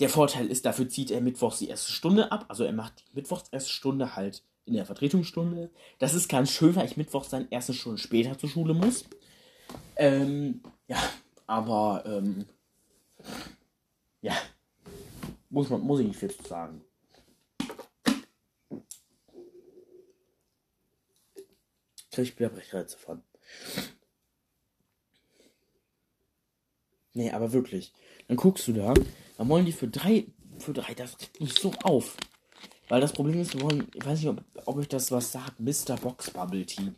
Der 0.00 0.08
Vorteil 0.08 0.46
ist, 0.46 0.64
dafür 0.64 0.88
zieht 0.88 1.10
er 1.10 1.20
mittwochs 1.20 1.58
die 1.58 1.68
erste 1.68 1.92
Stunde 1.92 2.32
ab. 2.32 2.46
Also 2.48 2.64
er 2.64 2.72
macht 2.72 3.04
die 3.06 3.14
mittwochs 3.14 3.50
erste 3.50 3.70
Stunde 3.70 4.16
halt 4.16 4.42
in 4.64 4.72
der 4.74 4.86
Vertretungsstunde. 4.86 5.70
Das 5.98 6.14
ist 6.14 6.28
ganz 6.28 6.50
schön, 6.50 6.74
weil 6.74 6.86
ich 6.86 6.96
mittwochs 6.96 7.28
dann 7.28 7.48
erste 7.50 7.74
Stunde 7.74 7.98
später 7.98 8.38
zur 8.38 8.48
Schule 8.48 8.72
muss. 8.72 9.04
Ähm, 9.96 10.62
ja, 10.88 10.98
aber 11.46 12.02
ähm, 12.06 12.46
ja, 14.22 14.34
muss 15.50 15.68
man 15.68 15.82
muss 15.82 16.00
ich 16.00 16.06
nicht 16.06 16.18
viel 16.18 16.30
zu 16.30 16.48
sagen. 16.48 16.82
Krieg 22.10 22.24
ich 22.24 22.38
wieder 22.38 22.48
Brechreize 22.48 22.98
von. 22.98 23.22
Nee, 27.12 27.30
aber 27.32 27.52
wirklich. 27.52 27.92
Dann 28.28 28.36
guckst 28.36 28.66
du 28.68 28.72
da, 28.72 28.94
dann 29.40 29.48
wollen 29.48 29.64
die 29.64 29.72
für 29.72 29.88
drei, 29.88 30.26
für 30.58 30.74
drei, 30.74 30.92
das 30.92 31.18
regt 31.18 31.40
mich 31.40 31.54
so 31.54 31.72
auf. 31.82 32.14
Weil 32.90 33.00
das 33.00 33.14
Problem 33.14 33.40
ist, 33.40 33.54
wir 33.54 33.62
wollen, 33.62 33.88
ich 33.94 34.04
weiß 34.04 34.18
nicht, 34.18 34.28
ob, 34.28 34.44
ob 34.66 34.76
euch 34.76 34.88
das 34.88 35.10
was 35.12 35.32
sagt, 35.32 35.58
Mr. 35.58 35.96
Box 35.96 36.30
Bubble 36.30 36.66
Tea. 36.66 36.92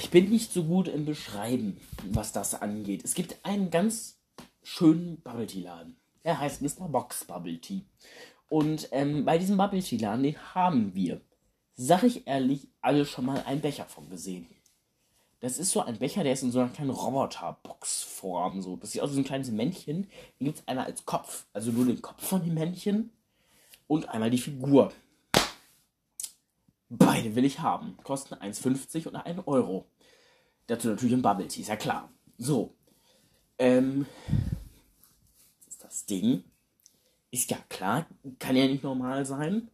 Ich 0.00 0.08
bin 0.08 0.30
nicht 0.30 0.50
so 0.50 0.64
gut 0.64 0.88
im 0.88 1.04
Beschreiben, 1.04 1.76
was 2.12 2.32
das 2.32 2.54
angeht. 2.54 3.04
Es 3.04 3.12
gibt 3.12 3.36
einen 3.42 3.70
ganz 3.70 4.20
schönen 4.62 5.20
Bubble 5.20 5.46
Tea 5.46 5.64
Laden. 5.64 5.96
Er 6.22 6.40
heißt 6.40 6.62
Mr. 6.62 6.88
Box 6.88 7.26
Bubble 7.26 7.60
Tea. 7.60 7.82
Und 8.48 8.88
ähm, 8.92 9.26
bei 9.26 9.36
diesem 9.36 9.58
Bubble 9.58 9.82
Tea 9.82 9.98
Laden, 9.98 10.22
den 10.22 10.54
haben 10.54 10.94
wir, 10.94 11.20
sag 11.74 12.04
ich 12.04 12.26
ehrlich, 12.26 12.68
alle 12.80 13.04
schon 13.04 13.26
mal 13.26 13.42
einen 13.44 13.60
Becher 13.60 13.84
von 13.84 14.08
gesehen. 14.08 14.46
Das 15.40 15.58
ist 15.58 15.70
so 15.70 15.80
ein 15.80 15.98
Becher, 15.98 16.24
der 16.24 16.32
ist 16.32 16.42
in 16.42 16.50
so 16.50 16.58
einer 16.60 16.70
kleinen 16.70 16.90
Roboterbox-Form. 16.90 18.60
So. 18.60 18.76
Das 18.76 18.92
sieht 18.92 19.02
aus 19.02 19.10
wie 19.10 19.14
so 19.14 19.20
ein 19.20 19.24
kleines 19.24 19.50
Männchen. 19.50 20.08
Den 20.40 20.46
gibt 20.46 20.58
es 20.58 20.68
einmal 20.68 20.86
als 20.86 21.04
Kopf, 21.06 21.46
also 21.52 21.70
nur 21.70 21.86
den 21.86 22.02
Kopf 22.02 22.26
von 22.26 22.42
dem 22.42 22.54
Männchen 22.54 23.12
und 23.86 24.08
einmal 24.08 24.30
die 24.30 24.38
Figur. 24.38 24.92
Beide 26.88 27.36
will 27.36 27.44
ich 27.44 27.60
haben. 27.60 27.96
Kosten 28.02 28.34
1,50 28.34 29.06
und 29.06 29.16
1 29.16 29.46
Euro. 29.46 29.86
Dazu 30.66 30.88
natürlich 30.88 31.14
ein 31.14 31.22
Bubble 31.22 31.46
Tea, 31.46 31.62
ist 31.62 31.68
ja 31.68 31.76
klar. 31.76 32.10
So. 32.36 32.74
Ähm. 33.58 34.06
Das 35.64 35.74
ist 35.74 35.84
das 35.84 36.06
Ding. 36.06 36.44
Ist 37.30 37.50
ja 37.50 37.58
klar, 37.68 38.06
kann 38.38 38.56
ja 38.56 38.66
nicht 38.66 38.82
normal 38.82 39.24
sein. 39.24 39.70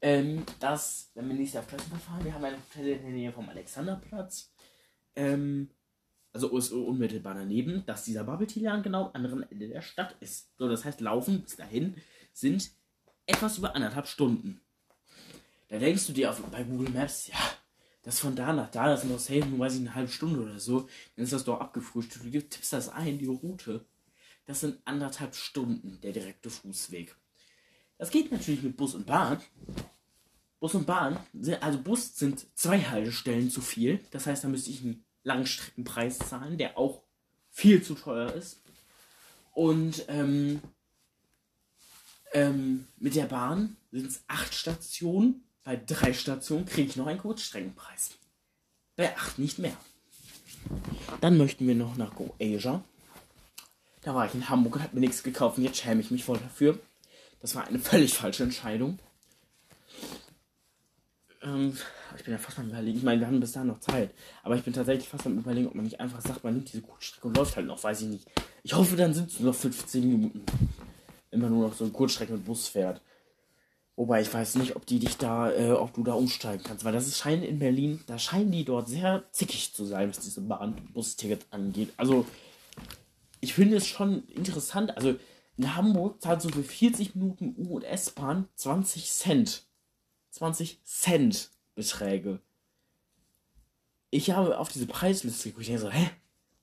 Ähm, 0.00 0.44
dass, 0.60 1.10
wenn 1.14 1.28
wir 1.28 1.34
nächstes 1.34 1.54
Jahr 1.54 1.64
auf 1.64 1.68
Klassenfahrt 1.68 2.02
fahren, 2.02 2.24
wir 2.24 2.34
haben 2.34 2.44
ein 2.44 2.54
Hotel 2.54 2.88
in 2.88 3.02
der 3.02 3.10
Nähe 3.10 3.32
vom 3.32 3.48
Alexanderplatz 3.48 4.53
ähm, 5.16 5.70
also 6.32 6.56
ist 6.58 6.72
unmittelbar 6.72 7.34
daneben, 7.34 7.84
dass 7.86 8.04
dieser 8.04 8.24
Bubble 8.24 8.46
Tea 8.46 8.60
Laden 8.60 8.82
genau 8.82 9.06
am 9.06 9.12
anderen 9.14 9.48
Ende 9.50 9.68
der 9.68 9.82
Stadt 9.82 10.16
ist. 10.20 10.50
So, 10.58 10.68
das 10.68 10.84
heißt, 10.84 11.00
laufen 11.00 11.42
bis 11.42 11.56
dahin 11.56 11.94
sind 12.32 12.72
etwas 13.26 13.58
über 13.58 13.74
anderthalb 13.76 14.08
Stunden. 14.08 14.60
Da 15.68 15.78
denkst 15.78 16.06
du 16.08 16.12
dir 16.12 16.30
auf, 16.30 16.42
bei 16.42 16.64
Google 16.64 16.90
Maps, 16.90 17.28
ja, 17.28 17.38
das 18.02 18.18
von 18.20 18.36
da 18.36 18.52
nach 18.52 18.70
da, 18.70 18.88
das 18.88 19.00
sind 19.00 19.12
noch 19.12 19.18
safe, 19.18 19.46
nur 19.46 19.60
weiß 19.60 19.74
ich, 19.74 19.80
eine 19.80 19.94
halbe 19.94 20.10
Stunde 20.10 20.40
oder 20.40 20.58
so. 20.58 20.88
Dann 21.16 21.24
ist 21.24 21.32
das 21.32 21.44
doch 21.44 21.60
abgefrühstückt. 21.60 22.26
Du 22.26 22.30
tippst 22.30 22.72
das 22.72 22.88
ein, 22.90 23.18
die 23.18 23.26
Route. 23.26 23.84
Das 24.44 24.60
sind 24.60 24.78
anderthalb 24.84 25.34
Stunden, 25.34 26.00
der 26.02 26.12
direkte 26.12 26.50
Fußweg. 26.50 27.16
Das 27.96 28.10
geht 28.10 28.30
natürlich 28.30 28.62
mit 28.62 28.76
Bus 28.76 28.94
und 28.94 29.06
Bahn. 29.06 29.40
Bus 30.64 30.74
und 30.74 30.86
Bahn, 30.86 31.18
also 31.60 31.78
Bus 31.78 32.16
sind 32.16 32.46
zwei 32.54 32.80
Haltestellen 32.80 33.50
zu 33.50 33.60
viel. 33.60 34.00
Das 34.12 34.26
heißt, 34.26 34.44
da 34.44 34.48
müsste 34.48 34.70
ich 34.70 34.80
einen 34.80 35.04
Langstreckenpreis 35.22 36.18
zahlen, 36.18 36.56
der 36.56 36.78
auch 36.78 37.02
viel 37.50 37.82
zu 37.82 37.94
teuer 37.94 38.32
ist. 38.32 38.62
Und 39.52 40.06
ähm, 40.08 40.62
ähm, 42.32 42.86
mit 42.96 43.14
der 43.14 43.26
Bahn 43.26 43.76
sind 43.92 44.06
es 44.06 44.24
acht 44.26 44.54
Stationen. 44.54 45.44
Bei 45.64 45.76
drei 45.76 46.14
Stationen 46.14 46.64
kriege 46.64 46.88
ich 46.88 46.96
noch 46.96 47.08
einen 47.08 47.20
Kurzstreckenpreis. 47.20 48.12
Bei 48.96 49.14
acht 49.18 49.38
nicht 49.38 49.58
mehr. 49.58 49.76
Dann 51.20 51.36
möchten 51.36 51.68
wir 51.68 51.74
noch 51.74 51.96
nach 51.96 52.14
Go 52.14 52.34
Asia. 52.40 52.82
Da 54.00 54.14
war 54.14 54.24
ich 54.24 54.32
in 54.32 54.48
Hamburg 54.48 54.76
und 54.76 54.82
habe 54.82 54.94
mir 54.94 55.00
nichts 55.00 55.22
gekauft 55.22 55.58
und 55.58 55.64
jetzt 55.64 55.76
schäme 55.76 56.00
ich 56.00 56.10
mich 56.10 56.24
voll 56.24 56.38
dafür. 56.38 56.78
Das 57.42 57.54
war 57.54 57.66
eine 57.66 57.80
völlig 57.80 58.14
falsche 58.14 58.44
Entscheidung. 58.44 58.98
Ähm, 61.44 61.76
ich 62.16 62.24
bin 62.24 62.32
ja 62.32 62.38
fast 62.38 62.58
am 62.58 62.68
überlegen. 62.68 62.98
Ich 62.98 63.04
meine, 63.04 63.20
wir 63.20 63.26
haben 63.26 63.40
bis 63.40 63.52
dahin 63.52 63.68
noch 63.68 63.80
Zeit. 63.80 64.10
Aber 64.42 64.56
ich 64.56 64.62
bin 64.62 64.72
tatsächlich 64.72 65.08
fast 65.08 65.26
am 65.26 65.38
überlegen, 65.38 65.68
ob 65.68 65.74
man 65.74 65.84
nicht 65.84 66.00
einfach 66.00 66.20
sagt, 66.20 66.42
man 66.42 66.54
nimmt 66.54 66.72
diese 66.72 66.82
Kurzstrecke 66.82 67.28
und 67.28 67.36
läuft 67.36 67.56
halt 67.56 67.66
noch, 67.66 67.82
weiß 67.82 68.02
ich 68.02 68.08
nicht. 68.08 68.26
Ich 68.62 68.74
hoffe, 68.74 68.96
dann 68.96 69.12
sind 69.12 69.30
es 69.30 69.40
nur 69.40 69.52
noch 69.52 69.58
15 69.58 70.08
Minuten. 70.08 70.42
Wenn 71.30 71.40
man 71.40 71.50
nur 71.50 71.68
noch 71.68 71.74
so 71.74 71.84
eine 71.84 71.92
Kurzstrecke 71.92 72.32
mit 72.32 72.44
Bus 72.44 72.68
fährt. 72.68 73.00
Wobei 73.96 74.22
ich 74.22 74.32
weiß 74.32 74.56
nicht, 74.56 74.74
ob 74.74 74.86
die 74.86 74.98
dich 74.98 75.18
da, 75.18 75.52
äh, 75.52 75.70
ob 75.70 75.94
du 75.94 76.02
da 76.02 76.14
umsteigen 76.14 76.64
kannst, 76.64 76.84
weil 76.84 76.92
das 76.92 77.06
ist 77.06 77.18
scheint 77.18 77.44
in 77.44 77.60
Berlin, 77.60 78.00
da 78.06 78.18
scheinen 78.18 78.50
die 78.50 78.64
dort 78.64 78.88
sehr 78.88 79.22
zickig 79.30 79.72
zu 79.72 79.84
sein, 79.84 80.08
was 80.08 80.18
diese 80.18 80.40
Bahn-Bus-Tickets 80.40 81.46
angeht. 81.50 81.92
Also, 81.96 82.26
ich 83.40 83.54
finde 83.54 83.76
es 83.76 83.86
schon 83.86 84.26
interessant. 84.28 84.96
Also, 84.96 85.14
in 85.56 85.76
Hamburg 85.76 86.20
zahlt 86.20 86.42
so 86.42 86.48
für 86.48 86.64
40 86.64 87.14
Minuten 87.14 87.54
U- 87.56 87.76
und 87.76 87.84
S-Bahn 87.84 88.48
20 88.56 89.08
Cent. 89.12 89.62
20 90.34 90.80
Cent 90.84 91.50
Beträge. 91.76 92.40
Ich 94.10 94.32
habe 94.32 94.58
auf 94.58 94.68
diese 94.68 94.86
Preisliste 94.86 95.48
geguckt. 95.48 95.62
Ich 95.62 95.68
denke 95.68 95.82
so, 95.82 95.90
hä? 95.90 96.10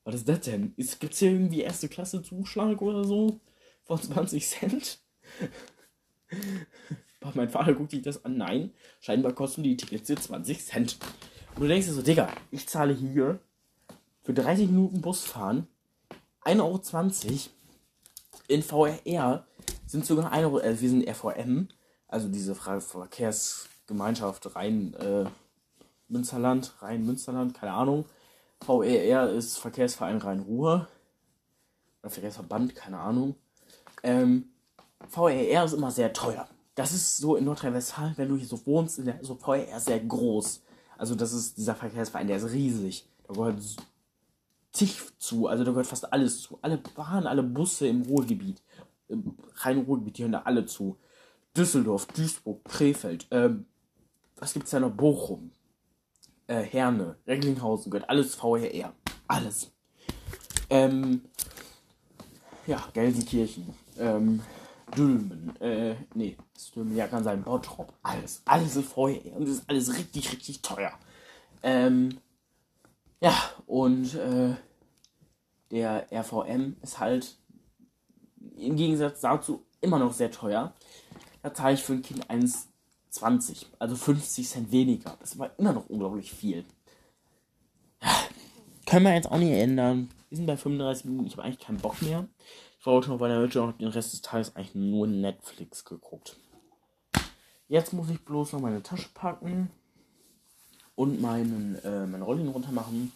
Was 0.04 0.16
ist 0.16 0.28
das 0.28 0.40
denn? 0.40 0.74
Gibt 0.76 1.14
es 1.14 1.18
hier 1.18 1.30
irgendwie 1.30 1.60
erste 1.60 1.88
Klasse 1.88 2.22
Zuschlag 2.22 2.82
oder 2.82 3.04
so? 3.04 3.40
Von 3.84 4.00
20 4.00 4.46
Cent? 4.46 5.00
mein 7.34 7.48
Vater 7.48 7.72
guckt 7.74 7.92
sich 7.92 8.02
das 8.02 8.24
an. 8.26 8.36
Nein, 8.36 8.74
scheinbar 9.00 9.32
kosten 9.32 9.62
die 9.62 9.76
Tickets 9.76 10.06
hier 10.06 10.16
20 10.16 10.64
Cent. 10.64 10.98
Und 11.54 11.62
du 11.62 11.68
denkst 11.68 11.86
dir 11.86 11.94
so, 11.94 12.02
Digga, 12.02 12.30
ich 12.50 12.68
zahle 12.68 12.92
hier 12.92 13.40
für 14.22 14.34
30 14.34 14.66
Minuten 14.68 15.00
Busfahren 15.00 15.66
1,20 16.44 16.60
Euro. 16.60 17.38
In 18.48 18.62
VRR 18.62 19.46
sind 19.86 20.04
sogar 20.04 20.30
1 20.30 20.44
Euro, 20.44 20.60
äh, 20.60 20.78
wir 20.78 20.90
sind 20.90 21.08
RVM, 21.08 21.68
also 22.12 22.28
diese 22.28 22.54
Verkehrsgemeinschaft 22.54 24.54
Rhein 24.54 24.94
äh, 24.94 25.24
Münsterland, 26.08 26.74
Rhein 26.80 27.06
Münsterland, 27.06 27.54
keine 27.54 27.72
Ahnung. 27.72 28.04
VER 28.60 29.30
ist 29.30 29.58
Verkehrsverein 29.58 30.18
Rhein-Ruhr. 30.18 30.86
Verkehrsverband, 32.04 32.74
keine 32.74 32.98
Ahnung. 32.98 33.34
Ähm, 34.02 34.50
VER 35.08 35.64
ist 35.64 35.72
immer 35.72 35.90
sehr 35.90 36.12
teuer. 36.12 36.46
Das 36.74 36.92
ist 36.92 37.16
so 37.16 37.36
in 37.36 37.46
Nordrhein-Westfalen, 37.46 38.12
wenn 38.16 38.28
du 38.28 38.36
hier 38.36 38.46
so 38.46 38.64
wohnst, 38.66 39.04
der, 39.04 39.18
so 39.22 39.34
VER 39.34 39.80
sehr 39.80 40.00
groß. 40.00 40.60
Also 40.98 41.14
das 41.14 41.32
ist 41.32 41.56
dieser 41.56 41.74
Verkehrsverein, 41.74 42.26
der 42.26 42.36
ist 42.36 42.50
riesig. 42.50 43.06
Da 43.26 43.34
gehört 43.34 43.58
zig 44.72 45.00
zu, 45.18 45.48
also 45.48 45.64
da 45.64 45.70
gehört 45.70 45.86
fast 45.86 46.12
alles 46.12 46.42
zu. 46.42 46.58
Alle 46.60 46.76
Bahnen, 46.76 47.26
alle 47.26 47.42
Busse 47.42 47.88
im 47.88 48.02
Ruhrgebiet, 48.02 48.60
im 49.08 49.34
Rhein-Ruhrgebiet, 49.56 50.18
die 50.18 50.22
hören 50.22 50.32
da 50.32 50.42
alle 50.42 50.66
zu. 50.66 50.98
Düsseldorf, 51.56 52.06
Duisburg, 52.06 52.64
Krefeld, 52.64 53.26
ähm, 53.30 53.66
was 54.36 54.54
gibt's 54.54 54.70
da 54.70 54.80
noch? 54.80 54.90
Bochum, 54.90 55.52
äh, 56.46 56.62
Herne, 56.62 57.16
Recklinghausen, 57.26 57.90
gehört 57.90 58.08
alles 58.08 58.34
VRR. 58.34 58.92
Alles. 59.28 59.72
Ähm, 60.70 61.22
ja, 62.66 62.82
Gelsenkirchen, 62.92 63.74
ähm, 63.98 64.42
Dülmen, 64.96 65.54
äh, 65.60 65.96
nee, 66.14 66.36
Dülmen, 66.74 66.96
ja, 66.96 67.06
kann 67.08 67.24
sein, 67.24 67.42
Bottrop, 67.42 67.92
alles, 68.02 68.42
alles 68.44 68.76
ist 68.76 68.92
VRR 68.92 69.36
und 69.36 69.42
das 69.42 69.56
ist 69.56 69.68
alles 69.68 69.96
richtig, 69.96 70.32
richtig 70.32 70.62
teuer. 70.62 70.92
Ähm, 71.62 72.18
ja, 73.20 73.34
und, 73.66 74.14
äh, 74.14 74.54
der 75.70 76.06
RVM 76.12 76.76
ist 76.82 76.98
halt 76.98 77.36
im 78.56 78.76
Gegensatz 78.76 79.20
dazu 79.20 79.64
immer 79.80 79.98
noch 79.98 80.12
sehr 80.12 80.30
teuer 80.30 80.74
da 81.42 81.52
zahle 81.52 81.74
ich 81.74 81.82
für 81.82 81.92
ein 81.92 82.02
Kind 82.02 82.30
1,20, 82.30 83.66
also 83.78 83.96
50 83.96 84.48
Cent 84.48 84.72
weniger. 84.72 85.16
Das 85.20 85.38
war 85.38 85.50
immer 85.58 85.72
noch 85.72 85.88
unglaublich 85.88 86.32
viel. 86.32 86.64
Können 88.86 89.04
wir 89.04 89.14
jetzt 89.14 89.30
auch 89.30 89.38
nicht 89.38 89.52
ändern. 89.52 90.10
Wir 90.28 90.36
sind 90.36 90.46
bei 90.46 90.56
35 90.56 91.06
Minuten, 91.06 91.26
ich 91.26 91.32
habe 91.34 91.44
eigentlich 91.44 91.60
keinen 91.60 91.78
Bock 91.78 92.00
mehr. 92.02 92.26
Ich 92.78 92.86
wollte 92.86 93.10
noch 93.10 93.18
bei 93.18 93.28
der 93.28 93.40
Hütte 93.40 93.58
noch 93.58 93.76
den 93.76 93.88
Rest 93.88 94.12
des 94.12 94.22
Tages 94.22 94.56
eigentlich 94.56 94.74
nur 94.74 95.06
Netflix 95.06 95.84
geguckt. 95.84 96.36
Jetzt 97.68 97.92
muss 97.92 98.10
ich 98.10 98.24
bloß 98.24 98.52
noch 98.52 98.60
meine 98.60 98.82
Tasche 98.82 99.08
packen 99.14 99.70
und 100.94 101.20
meinen, 101.20 101.76
äh, 101.84 102.06
meine 102.06 102.24
Rollin 102.24 102.48
runter 102.48 102.72
machen. 102.72 103.12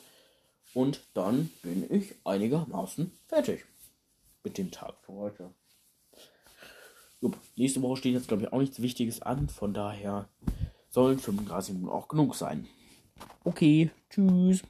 Und 0.72 1.00
dann 1.14 1.50
bin 1.62 1.86
ich 1.90 2.14
einigermaßen 2.24 3.10
fertig 3.26 3.64
mit 4.44 4.58
dem 4.58 4.70
Tag 4.70 4.94
für 5.04 5.12
heute. 5.12 5.50
Nächste 7.56 7.82
Woche 7.82 7.96
steht 7.96 8.14
jetzt, 8.14 8.28
glaube 8.28 8.44
ich, 8.44 8.52
auch 8.52 8.60
nichts 8.60 8.80
Wichtiges 8.82 9.22
an. 9.22 9.48
Von 9.48 9.74
daher 9.74 10.28
sollen 10.90 11.18
35 11.18 11.74
Minuten 11.74 11.92
auch 11.92 12.08
genug 12.08 12.34
sein. 12.34 12.66
Okay, 13.44 13.90
tschüss. 14.10 14.62